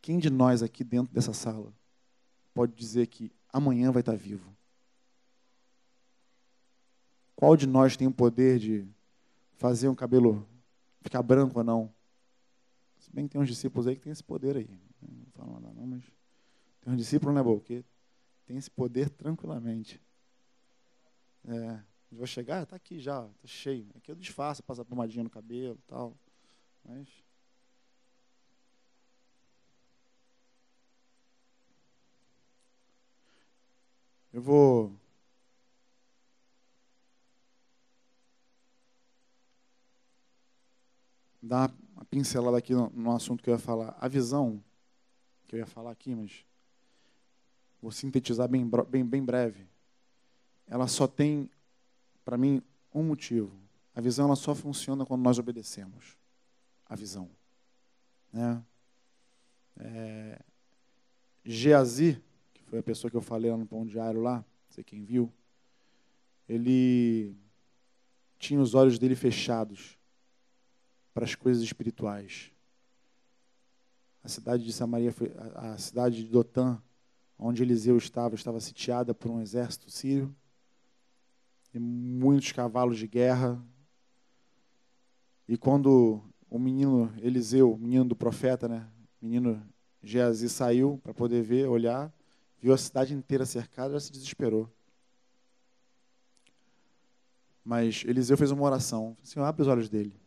[0.00, 1.74] Quem de nós aqui dentro dessa sala
[2.54, 4.56] pode dizer que amanhã vai estar vivo?
[7.34, 8.86] Qual de nós tem o poder de
[9.52, 10.46] fazer um cabelo
[11.00, 11.94] ficar branco ou não?
[12.98, 14.68] Se bem que tem uns discípulos aí que tem esse poder aí.
[15.00, 16.04] Não falo nada não, mas
[16.80, 17.84] tem uns discípulos, né, Bo, que
[18.44, 20.00] tem esse poder tranquilamente.
[21.46, 21.80] É,
[22.10, 23.86] vou chegar, está aqui já, está cheio.
[23.94, 26.16] Aqui eu disfarço, passa pomadinha no cabelo tal.
[26.84, 27.08] Mas.
[34.38, 34.92] Eu vou.
[41.42, 43.96] Dar uma pincelada aqui no, assunto que eu ia falar.
[43.98, 44.62] A visão
[45.48, 46.46] que eu ia falar aqui, mas
[47.82, 49.66] vou sintetizar bem, bem, bem breve.
[50.68, 51.50] Ela só tem,
[52.24, 52.62] para mim,
[52.94, 53.50] um motivo.
[53.92, 56.16] A visão ela só funciona quando nós obedecemos
[56.86, 57.28] a visão.
[58.32, 58.64] Né?
[59.80, 60.40] É,
[61.44, 62.22] Geazi,
[62.68, 65.32] foi a pessoa que eu falei lá no pão diário lá, não sei quem viu,
[66.46, 67.34] ele
[68.38, 69.98] tinha os olhos dele fechados
[71.14, 72.52] para as coisas espirituais.
[74.22, 76.80] a cidade de Samaria, foi, a, cidade de Dotã,
[77.38, 80.34] onde Eliseu estava, estava sitiada por um exército sírio
[81.72, 83.62] e muitos cavalos de guerra.
[85.48, 88.86] E quando o menino Eliseu, menino do profeta, né,
[89.20, 89.66] menino
[90.02, 92.12] Geazi saiu para poder ver, olhar,
[92.60, 94.70] viu a cidade inteira cercada, já se desesperou.
[97.64, 99.16] Mas Eliseu fez uma oração.
[99.22, 100.18] Senhor, abre os olhos dele.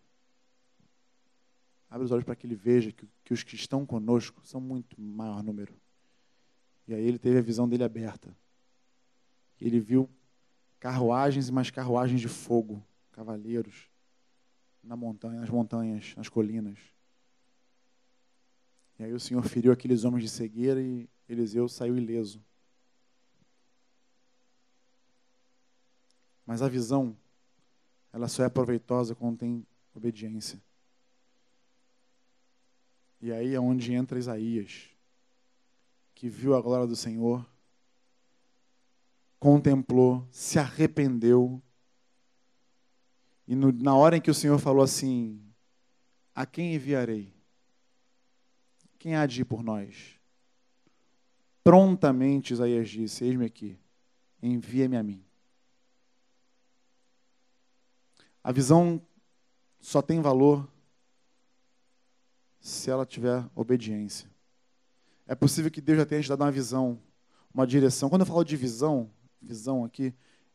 [1.90, 5.00] Abre os olhos para que ele veja que, que os que estão conosco são muito
[5.02, 5.74] maior número.
[6.88, 8.36] E aí ele teve a visão dele aberta.
[9.60, 10.10] Ele viu
[10.80, 13.90] carruagens e mais carruagens de fogo, cavaleiros,
[14.84, 16.80] na montanha, nas montanhas, nas colinas.
[18.98, 22.44] E aí o Senhor feriu aqueles homens de cegueira e Eliseu saiu ileso.
[26.46, 27.18] Mas a visão,
[28.12, 29.66] ela só é proveitosa quando tem
[29.96, 30.62] obediência.
[33.22, 34.90] E aí é onde entra Isaías,
[36.14, 37.46] que viu a glória do Senhor,
[39.40, 41.62] contemplou, se arrependeu.
[43.48, 45.42] E no, na hora em que o Senhor falou assim:
[46.36, 47.34] A quem enviarei?
[49.00, 50.21] Quem há de ir por nós?
[51.64, 53.78] Prontamente Isaías disse: Eis-me aqui,
[54.42, 55.24] envia-me a mim.
[58.44, 59.02] A visão
[59.80, 60.68] só tem valor
[62.60, 64.30] se ela tiver obediência.
[65.28, 67.00] É possível que Deus já tenha te dado uma visão,
[67.54, 68.10] uma direção.
[68.10, 69.10] Quando eu falo de visão,
[69.42, 70.14] visão aqui,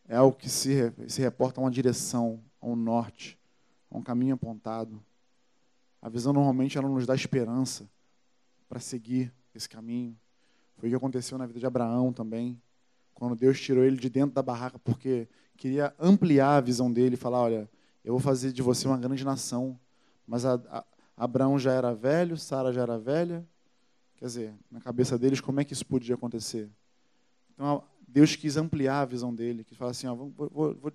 [0.09, 3.39] é algo que se, se reporta a uma direção, a um norte,
[3.91, 5.03] a um caminho apontado.
[6.03, 7.89] A visão normalmente ela nos dá esperança
[8.69, 10.17] para seguir esse caminho.
[10.77, 12.61] Foi o que aconteceu na vida de Abraão também,
[13.14, 17.41] quando Deus tirou ele de dentro da barraca porque queria ampliar a visão dele falar:
[17.41, 17.70] olha,
[18.05, 19.79] eu vou fazer de você uma grande nação.
[20.27, 20.85] Mas a, a,
[21.16, 23.47] Abraão já era velho, Sara já era velha.
[24.16, 26.70] Quer dizer, na cabeça deles, como é que isso podia acontecer?
[27.55, 30.93] Então, Deus quis ampliar a visão dele, que fala assim, ó, vou, vou, vou,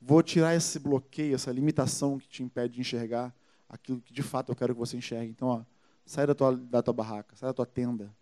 [0.00, 3.34] vou tirar esse bloqueio, essa limitação que te impede de enxergar
[3.68, 5.30] aquilo que de fato eu quero que você enxergue.
[5.30, 5.62] Então, ó,
[6.04, 8.12] sai da tua, da tua barraca, sai da tua tenda,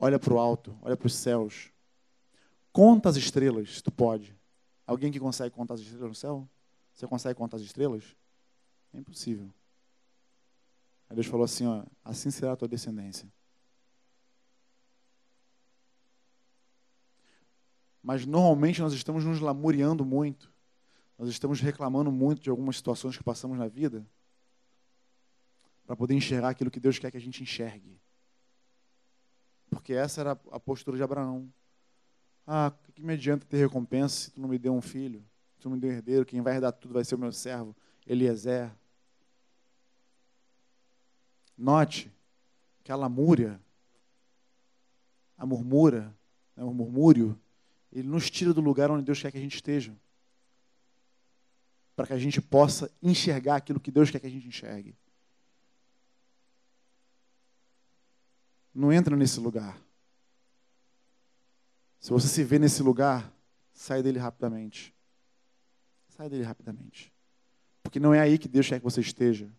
[0.00, 1.70] olha para o alto, olha para os céus.
[2.72, 4.34] Conta as estrelas, se tu pode.
[4.86, 6.48] Alguém que consegue contar as estrelas no céu?
[6.94, 8.16] Você consegue contar as estrelas?
[8.94, 9.52] É impossível.
[11.08, 13.30] Aí Deus falou assim: ó, assim será a tua descendência.
[18.02, 20.50] Mas normalmente nós estamos nos lamuriando muito,
[21.18, 24.06] nós estamos reclamando muito de algumas situações que passamos na vida,
[25.84, 28.00] para poder enxergar aquilo que Deus quer que a gente enxergue.
[29.70, 31.50] Porque essa era a postura de Abraão.
[32.46, 35.24] Ah, o que me adianta ter recompensa se tu não me deu um filho?
[35.54, 37.32] Se tu não me deu um herdeiro, quem vai herdar tudo vai ser o meu
[37.32, 37.74] servo,
[38.06, 38.70] Eliezer.
[41.56, 42.10] Note
[42.82, 43.60] que a lamúria,
[45.38, 46.14] a murmura,
[46.56, 47.38] né, o murmúrio,
[47.92, 49.94] ele nos tira do lugar onde Deus quer que a gente esteja.
[51.94, 54.96] Para que a gente possa enxergar aquilo que Deus quer que a gente enxergue.
[58.74, 59.80] Não entra nesse lugar.
[61.98, 63.30] Se você se vê nesse lugar,
[63.72, 64.94] sai dele rapidamente.
[66.08, 67.12] Sai dele rapidamente.
[67.82, 69.50] Porque não é aí que Deus quer que você esteja.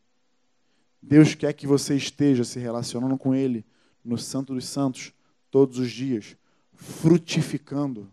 [1.01, 3.65] Deus quer que você esteja se relacionando com Ele
[4.03, 5.13] no Santo dos Santos
[5.49, 6.37] todos os dias,
[6.73, 8.11] frutificando,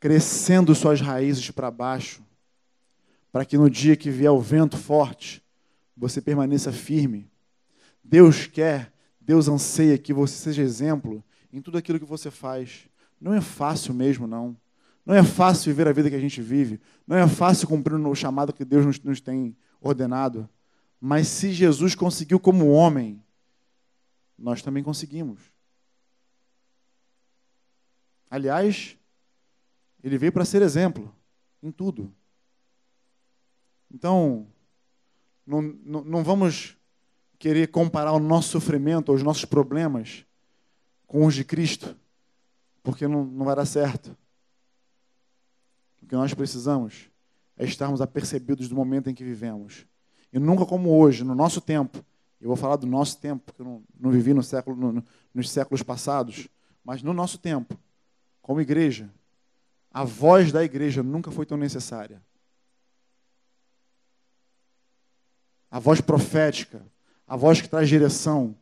[0.00, 2.22] crescendo suas raízes para baixo,
[3.30, 5.42] para que no dia que vier o vento forte,
[5.96, 7.30] você permaneça firme.
[8.02, 8.92] Deus quer,
[9.28, 11.22] Deus anseia que você seja exemplo
[11.52, 12.88] em tudo aquilo que você faz.
[13.20, 14.56] Não é fácil mesmo, não.
[15.04, 16.80] Não é fácil viver a vida que a gente vive.
[17.06, 20.48] Não é fácil cumprir o chamado que Deus nos, nos tem ordenado.
[20.98, 23.22] Mas se Jesus conseguiu como homem,
[24.38, 25.38] nós também conseguimos.
[28.30, 28.96] Aliás,
[30.02, 31.14] ele veio para ser exemplo
[31.62, 32.10] em tudo.
[33.90, 34.46] Então,
[35.46, 36.77] não, não, não, vamos
[37.38, 40.24] querer comparar o nosso sofrimento, os nossos problemas
[41.06, 41.96] com os de Cristo,
[42.82, 44.16] porque não, não vai dar certo.
[46.02, 47.10] O que nós precisamos
[47.56, 49.86] é estarmos apercebidos do momento em que vivemos
[50.32, 52.04] e nunca como hoje, no nosso tempo.
[52.40, 55.50] Eu vou falar do nosso tempo, porque eu não, não vivi no século, no, nos
[55.50, 56.48] séculos passados,
[56.84, 57.76] mas no nosso tempo,
[58.40, 59.10] como igreja,
[59.90, 62.22] a voz da igreja nunca foi tão necessária.
[65.70, 66.86] A voz profética,
[67.28, 68.56] a voz que traz direção,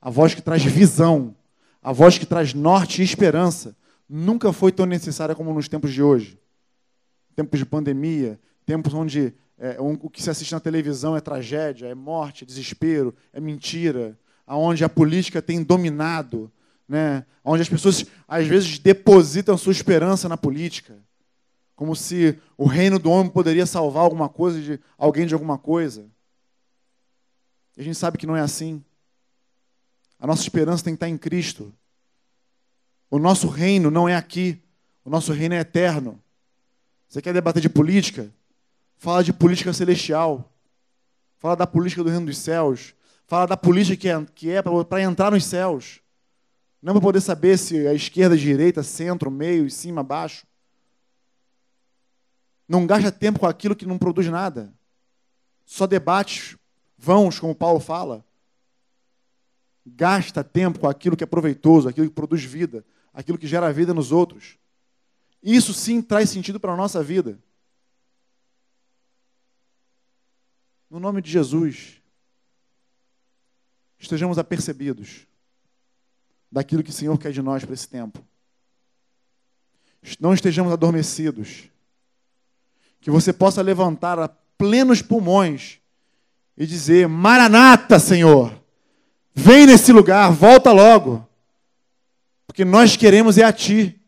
[0.00, 1.34] a voz que traz visão,
[1.82, 3.76] a voz que traz norte e esperança,
[4.08, 6.38] nunca foi tão necessária como nos tempos de hoje.
[7.34, 11.86] Tempos de pandemia, tempos onde é, um, o que se assiste na televisão é tragédia,
[11.86, 14.16] é morte, é desespero, é mentira.
[14.46, 16.50] onde a política tem dominado,
[16.88, 17.24] né?
[17.44, 20.96] onde as pessoas às vezes depositam sua esperança na política,
[21.74, 26.06] como se o reino do homem poderia salvar alguma coisa de alguém de alguma coisa.
[27.76, 28.82] E a gente sabe que não é assim.
[30.18, 31.72] A nossa esperança tem que estar em Cristo.
[33.10, 34.60] O nosso reino não é aqui.
[35.04, 36.20] O nosso reino é eterno.
[37.08, 38.32] Você quer debater de política?
[38.96, 40.52] Fala de política celestial.
[41.38, 42.94] Fala da política do reino dos céus.
[43.26, 46.00] Fala da política que é, que é para entrar nos céus.
[46.80, 50.46] Não para poder saber se é esquerda, direita, centro, meio, cima, baixo.
[52.68, 54.72] Não gasta tempo com aquilo que não produz nada.
[55.64, 56.56] Só debates
[56.96, 58.24] vãos, como Paulo fala.
[59.86, 63.92] Gasta tempo com aquilo que é proveitoso, aquilo que produz vida, aquilo que gera vida
[63.92, 64.58] nos outros.
[65.42, 67.38] Isso sim traz sentido para a nossa vida.
[70.88, 72.00] No nome de Jesus,
[73.98, 75.26] estejamos apercebidos
[76.50, 78.24] daquilo que o Senhor quer de nós para esse tempo.
[80.20, 81.64] Não estejamos adormecidos.
[83.00, 85.80] Que você possa levantar a plenos pulmões
[86.56, 88.52] e dizer: Maranata, Senhor,
[89.34, 91.26] vem nesse lugar, volta logo,
[92.46, 94.00] porque nós queremos é a Ti.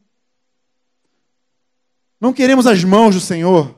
[2.21, 3.75] Não queremos as mãos do Senhor.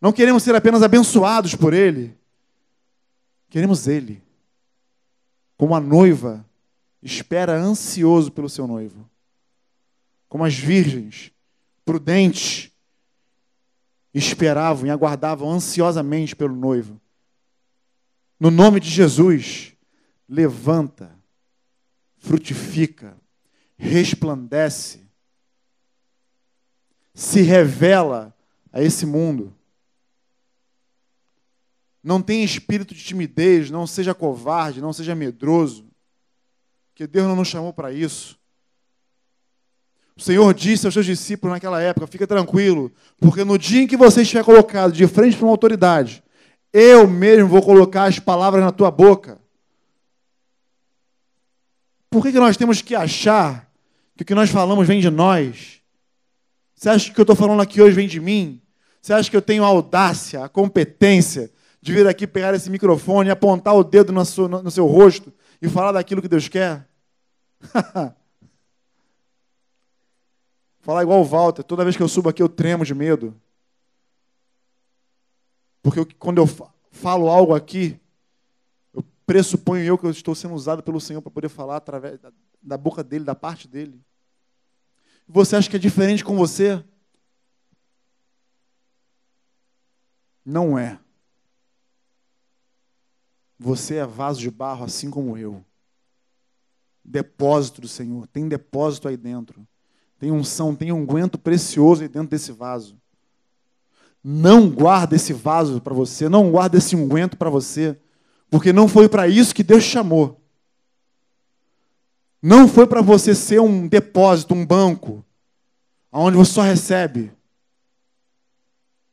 [0.00, 2.16] Não queremos ser apenas abençoados por Ele.
[3.48, 4.22] Queremos Ele.
[5.56, 6.44] Como a noiva
[7.02, 9.08] espera ansioso pelo seu noivo.
[10.28, 11.30] Como as virgens
[11.84, 12.70] prudentes
[14.14, 17.00] esperavam e aguardavam ansiosamente pelo noivo.
[18.38, 19.74] No nome de Jesus,
[20.28, 21.10] levanta,
[22.16, 23.16] frutifica,
[23.76, 25.04] resplandece
[27.14, 28.36] se revela
[28.72, 29.56] a esse mundo.
[32.02, 35.88] Não tenha espírito de timidez, não seja covarde, não seja medroso,
[36.94, 38.38] que Deus não nos chamou para isso.
[40.16, 43.96] O Senhor disse aos seus discípulos naquela época: fica tranquilo, porque no dia em que
[43.96, 46.22] você estiver colocado de frente para uma autoridade,
[46.72, 49.40] eu mesmo vou colocar as palavras na tua boca.
[52.10, 53.68] Por que, que nós temos que achar
[54.16, 55.80] que o que nós falamos vem de nós?
[56.76, 58.62] Você acha que o que eu estou falando aqui hoje vem de mim?
[59.02, 61.50] Você acha que eu tenho a audácia, a competência
[61.80, 65.68] de vir aqui pegar esse microfone, apontar o dedo no seu, no seu rosto e
[65.68, 66.88] falar daquilo que Deus quer?
[70.84, 73.34] falar igual o Walter, toda vez que eu subo aqui eu tremo de medo.
[75.82, 76.46] Porque eu, quando eu
[76.92, 77.98] falo algo aqui,
[78.92, 82.30] eu pressuponho eu que eu estou sendo usado pelo Senhor para poder falar através da,
[82.62, 83.98] da boca dele, da parte dele.
[85.26, 86.84] Você acha que é diferente com você?
[90.44, 91.00] Não é.
[93.58, 95.64] Você é vaso de barro, assim como eu.
[97.02, 98.26] Depósito do Senhor.
[98.26, 99.66] Tem depósito aí dentro.
[100.18, 102.96] Tem unção, tem unguento precioso dentro desse vaso.
[104.22, 107.98] Não guarda esse vaso para você, não guarda esse unguento para você,
[108.48, 110.40] porque não foi para isso que Deus chamou.
[112.40, 115.24] Não foi para você ser um depósito, um banco,
[116.12, 117.32] onde você só recebe.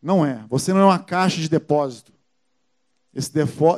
[0.02, 0.44] Não é.
[0.50, 2.12] Você não é uma caixa de depósito.
[3.14, 3.32] Esse,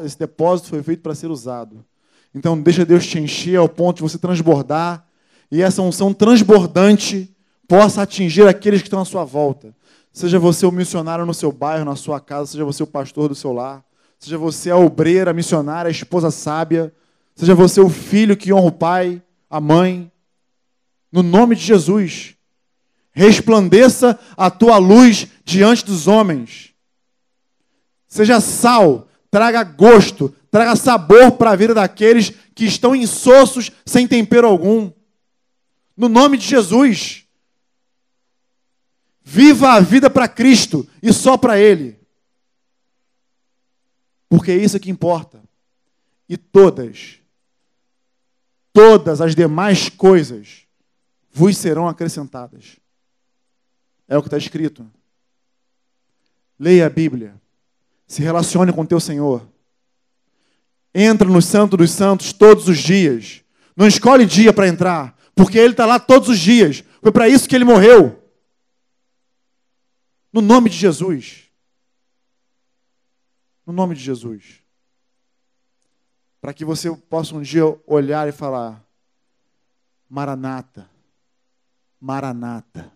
[0.03, 1.85] esse depósito foi feito para ser usado.
[2.33, 5.07] Então, deixa Deus te encher ao ponto de você transbordar
[5.53, 7.31] e essa unção transbordante
[7.67, 9.71] possa atingir aqueles que estão à sua volta.
[10.11, 13.35] Seja você o missionário no seu bairro, na sua casa, seja você o pastor do
[13.35, 13.85] seu lar,
[14.17, 16.91] seja você a obreira, a missionária, a esposa sábia,
[17.35, 20.11] seja você o filho que honra o pai, a mãe,
[21.11, 22.35] no nome de Jesus.
[23.11, 26.71] Resplandeça a tua luz diante dos homens.
[28.07, 34.47] Seja sal, traga gosto, traga sabor para a vida daqueles que estão insossos, sem tempero
[34.47, 34.91] algum.
[35.95, 37.25] No nome de Jesus.
[39.23, 41.99] Viva a vida para Cristo e só para Ele.
[44.27, 45.41] Porque é isso que importa.
[46.27, 47.23] E todas
[48.73, 50.63] todas as demais coisas
[51.31, 52.77] vos serão acrescentadas.
[54.07, 54.85] É o que está escrito.
[56.59, 57.39] Leia a Bíblia.
[58.07, 59.47] Se relacione com teu Senhor.
[60.93, 63.41] Entra no Santo dos Santos todos os dias.
[63.75, 66.83] Não escolhe dia para entrar, porque Ele está lá todos os dias.
[67.01, 68.21] Foi para isso que Ele morreu.
[70.31, 71.43] No nome de Jesus.
[73.65, 74.63] No nome de Jesus
[76.43, 78.85] para que você possa um dia olhar e falar:
[80.09, 80.89] Maranata,
[82.01, 82.91] Maranata.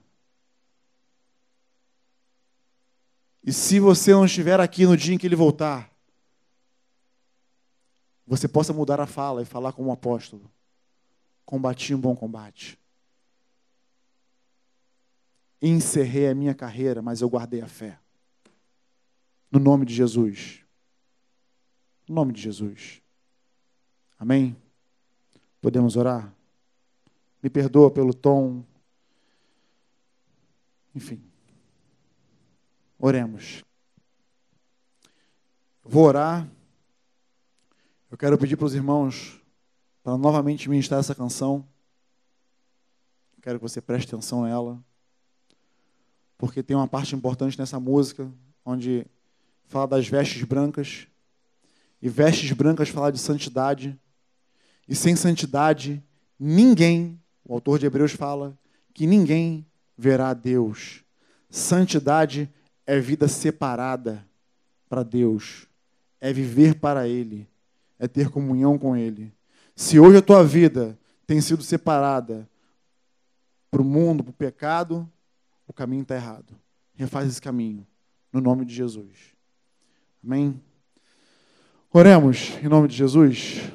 [3.42, 5.90] E se você não estiver aqui no dia em que ele voltar,
[8.28, 10.52] você possa mudar a fala e falar como um apóstolo.
[11.48, 12.78] Combati um bom combate.
[15.62, 17.98] Encerrei a minha carreira, mas eu guardei a fé.
[19.50, 20.62] No nome de Jesus.
[22.06, 23.02] No nome de Jesus.
[24.20, 24.58] Amém?
[25.62, 26.36] Podemos orar?
[27.42, 28.62] Me perdoa pelo tom.
[30.94, 31.24] Enfim.
[33.00, 33.64] Oremos.
[35.82, 36.46] Vou orar.
[38.12, 39.42] Eu quero pedir para os irmãos
[40.08, 41.68] para novamente ministrar essa canção.
[43.42, 44.82] Quero que você preste atenção nela.
[46.38, 48.32] Porque tem uma parte importante nessa música,
[48.64, 49.06] onde
[49.66, 51.08] fala das vestes brancas.
[52.02, 54.00] E vestes brancas fala de santidade.
[54.88, 56.02] E sem santidade,
[56.40, 58.58] ninguém, o autor de Hebreus fala,
[58.94, 61.04] que ninguém verá Deus.
[61.50, 62.50] Santidade
[62.86, 64.26] é vida separada
[64.88, 65.68] para Deus,
[66.22, 67.46] é viver para Ele,
[68.00, 69.36] é ter comunhão com Ele.
[69.78, 70.98] Se hoje a tua vida
[71.28, 72.50] tem sido separada
[73.70, 75.08] para o mundo, para o pecado,
[75.68, 76.56] o caminho está errado.
[76.96, 77.86] Refaz esse caminho,
[78.34, 79.36] no nome de Jesus.
[80.24, 80.60] Amém?
[81.94, 83.72] Oremos em nome de Jesus.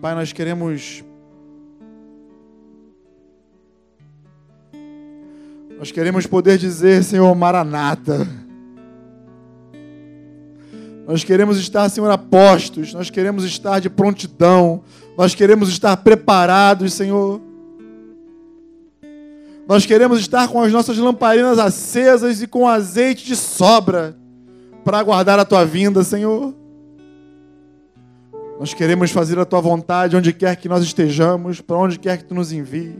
[0.00, 1.04] Pai, nós queremos.
[5.78, 8.43] Nós queremos poder dizer, Senhor, Maranata.
[11.06, 12.94] Nós queremos estar, Senhor, apostos.
[12.94, 14.82] Nós queremos estar de prontidão.
[15.16, 17.40] Nós queremos estar preparados, Senhor.
[19.66, 24.16] Nós queremos estar com as nossas lamparinas acesas e com azeite de sobra
[24.84, 26.54] para aguardar a tua vinda, Senhor.
[28.58, 32.24] Nós queremos fazer a tua vontade onde quer que nós estejamos, para onde quer que
[32.24, 32.94] tu nos envie.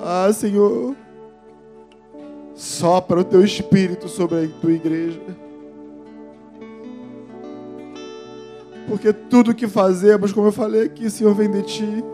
[0.00, 0.96] Ah, Senhor,
[2.60, 5.20] sopra o teu espírito sobre a tua igreja.
[8.86, 12.04] Porque tudo que fazemos, como eu falei aqui, Senhor, vem de ti.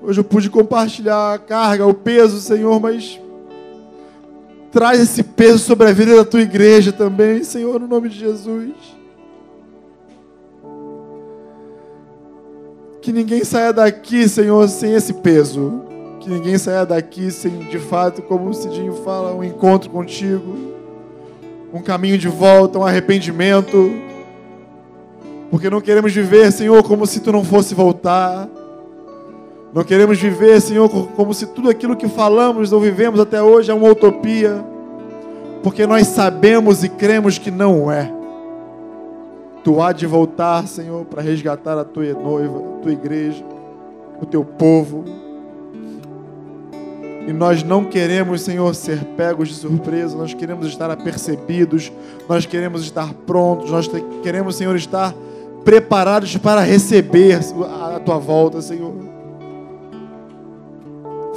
[0.00, 3.20] Hoje eu pude compartilhar a carga, o peso, Senhor, mas
[4.74, 8.74] Traz esse peso sobre a vida da tua igreja também, Senhor, no nome de Jesus.
[13.04, 15.82] Que ninguém saia daqui, Senhor, sem esse peso.
[16.20, 20.56] Que ninguém saia daqui sem, de fato, como o Cidinho fala, um encontro contigo.
[21.70, 23.92] Um caminho de volta, um arrependimento.
[25.50, 28.48] Porque não queremos viver, Senhor, como se tu não fosse voltar.
[29.74, 33.74] Não queremos viver, Senhor, como se tudo aquilo que falamos ou vivemos até hoje é
[33.74, 34.64] uma utopia,
[35.62, 38.23] porque nós sabemos e cremos que não é.
[39.64, 43.42] Tu há de voltar, Senhor, para resgatar a tua noiva, a tua igreja,
[44.20, 45.04] o teu povo.
[47.26, 51.90] E nós não queremos, Senhor, ser pegos de surpresa, nós queremos estar apercebidos,
[52.28, 53.90] nós queremos estar prontos, nós
[54.22, 55.14] queremos, Senhor, estar
[55.64, 57.40] preparados para receber
[57.94, 58.92] a tua volta, Senhor.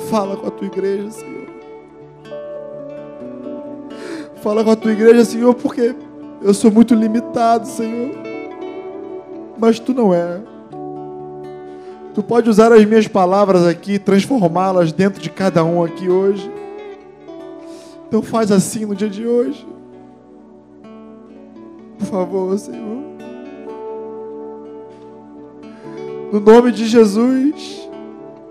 [0.10, 1.48] Fala com a tua igreja, Senhor.
[4.44, 5.96] Fala com a tua igreja, Senhor, porque
[6.42, 8.12] eu sou muito limitado, Senhor.
[9.58, 10.40] Mas tu não é.
[12.14, 16.52] Tu pode usar as minhas palavras aqui, transformá-las dentro de cada um aqui hoje.
[18.08, 19.68] Então faz assim no dia de hoje.
[22.00, 23.04] Por favor, Senhor.
[26.32, 27.88] No nome de Jesus.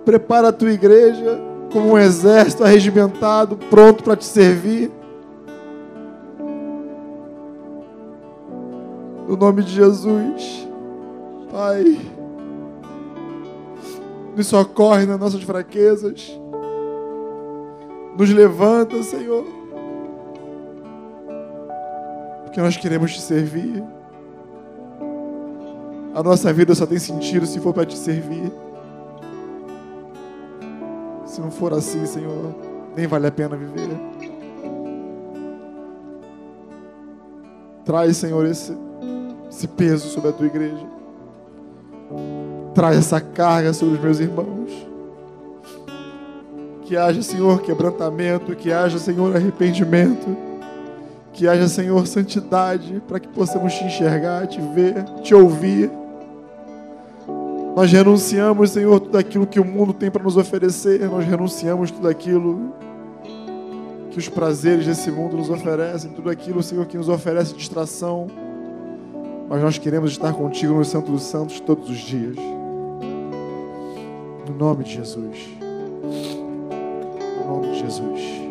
[0.04, 1.40] Prepara a tua igreja
[1.72, 4.90] como um exército arregimentado, pronto para te servir.
[9.36, 10.66] No nome de Jesus,
[11.52, 12.00] Pai,
[14.34, 16.40] nos socorre nas nossas fraquezas,
[18.16, 19.44] nos levanta, Senhor,
[22.44, 23.84] porque nós queremos te servir.
[26.14, 28.50] A nossa vida só tem sentido se for para te servir.
[31.26, 32.54] Se não for assim, Senhor,
[32.96, 33.90] nem vale a pena viver.
[37.84, 38.85] Traz, Senhor, esse,
[39.56, 40.86] esse peso sobre a tua igreja.
[42.74, 44.70] Traz essa carga sobre os meus irmãos.
[46.82, 50.36] Que haja, Senhor, quebrantamento, que haja, Senhor, arrependimento,
[51.32, 55.90] que haja, Senhor, santidade, para que possamos te enxergar, te ver, te ouvir
[57.76, 60.98] nós renunciamos, Senhor, tudo aquilo que o mundo tem para nos oferecer.
[61.10, 62.72] Nós renunciamos tudo aquilo
[64.10, 68.28] que os prazeres desse mundo nos oferecem, tudo aquilo, Senhor, que nos oferece distração.
[69.48, 72.36] Mas nós queremos estar contigo no Santo dos Santos todos os dias.
[74.48, 75.56] No nome de Jesus.
[77.46, 78.45] nome de Jesus.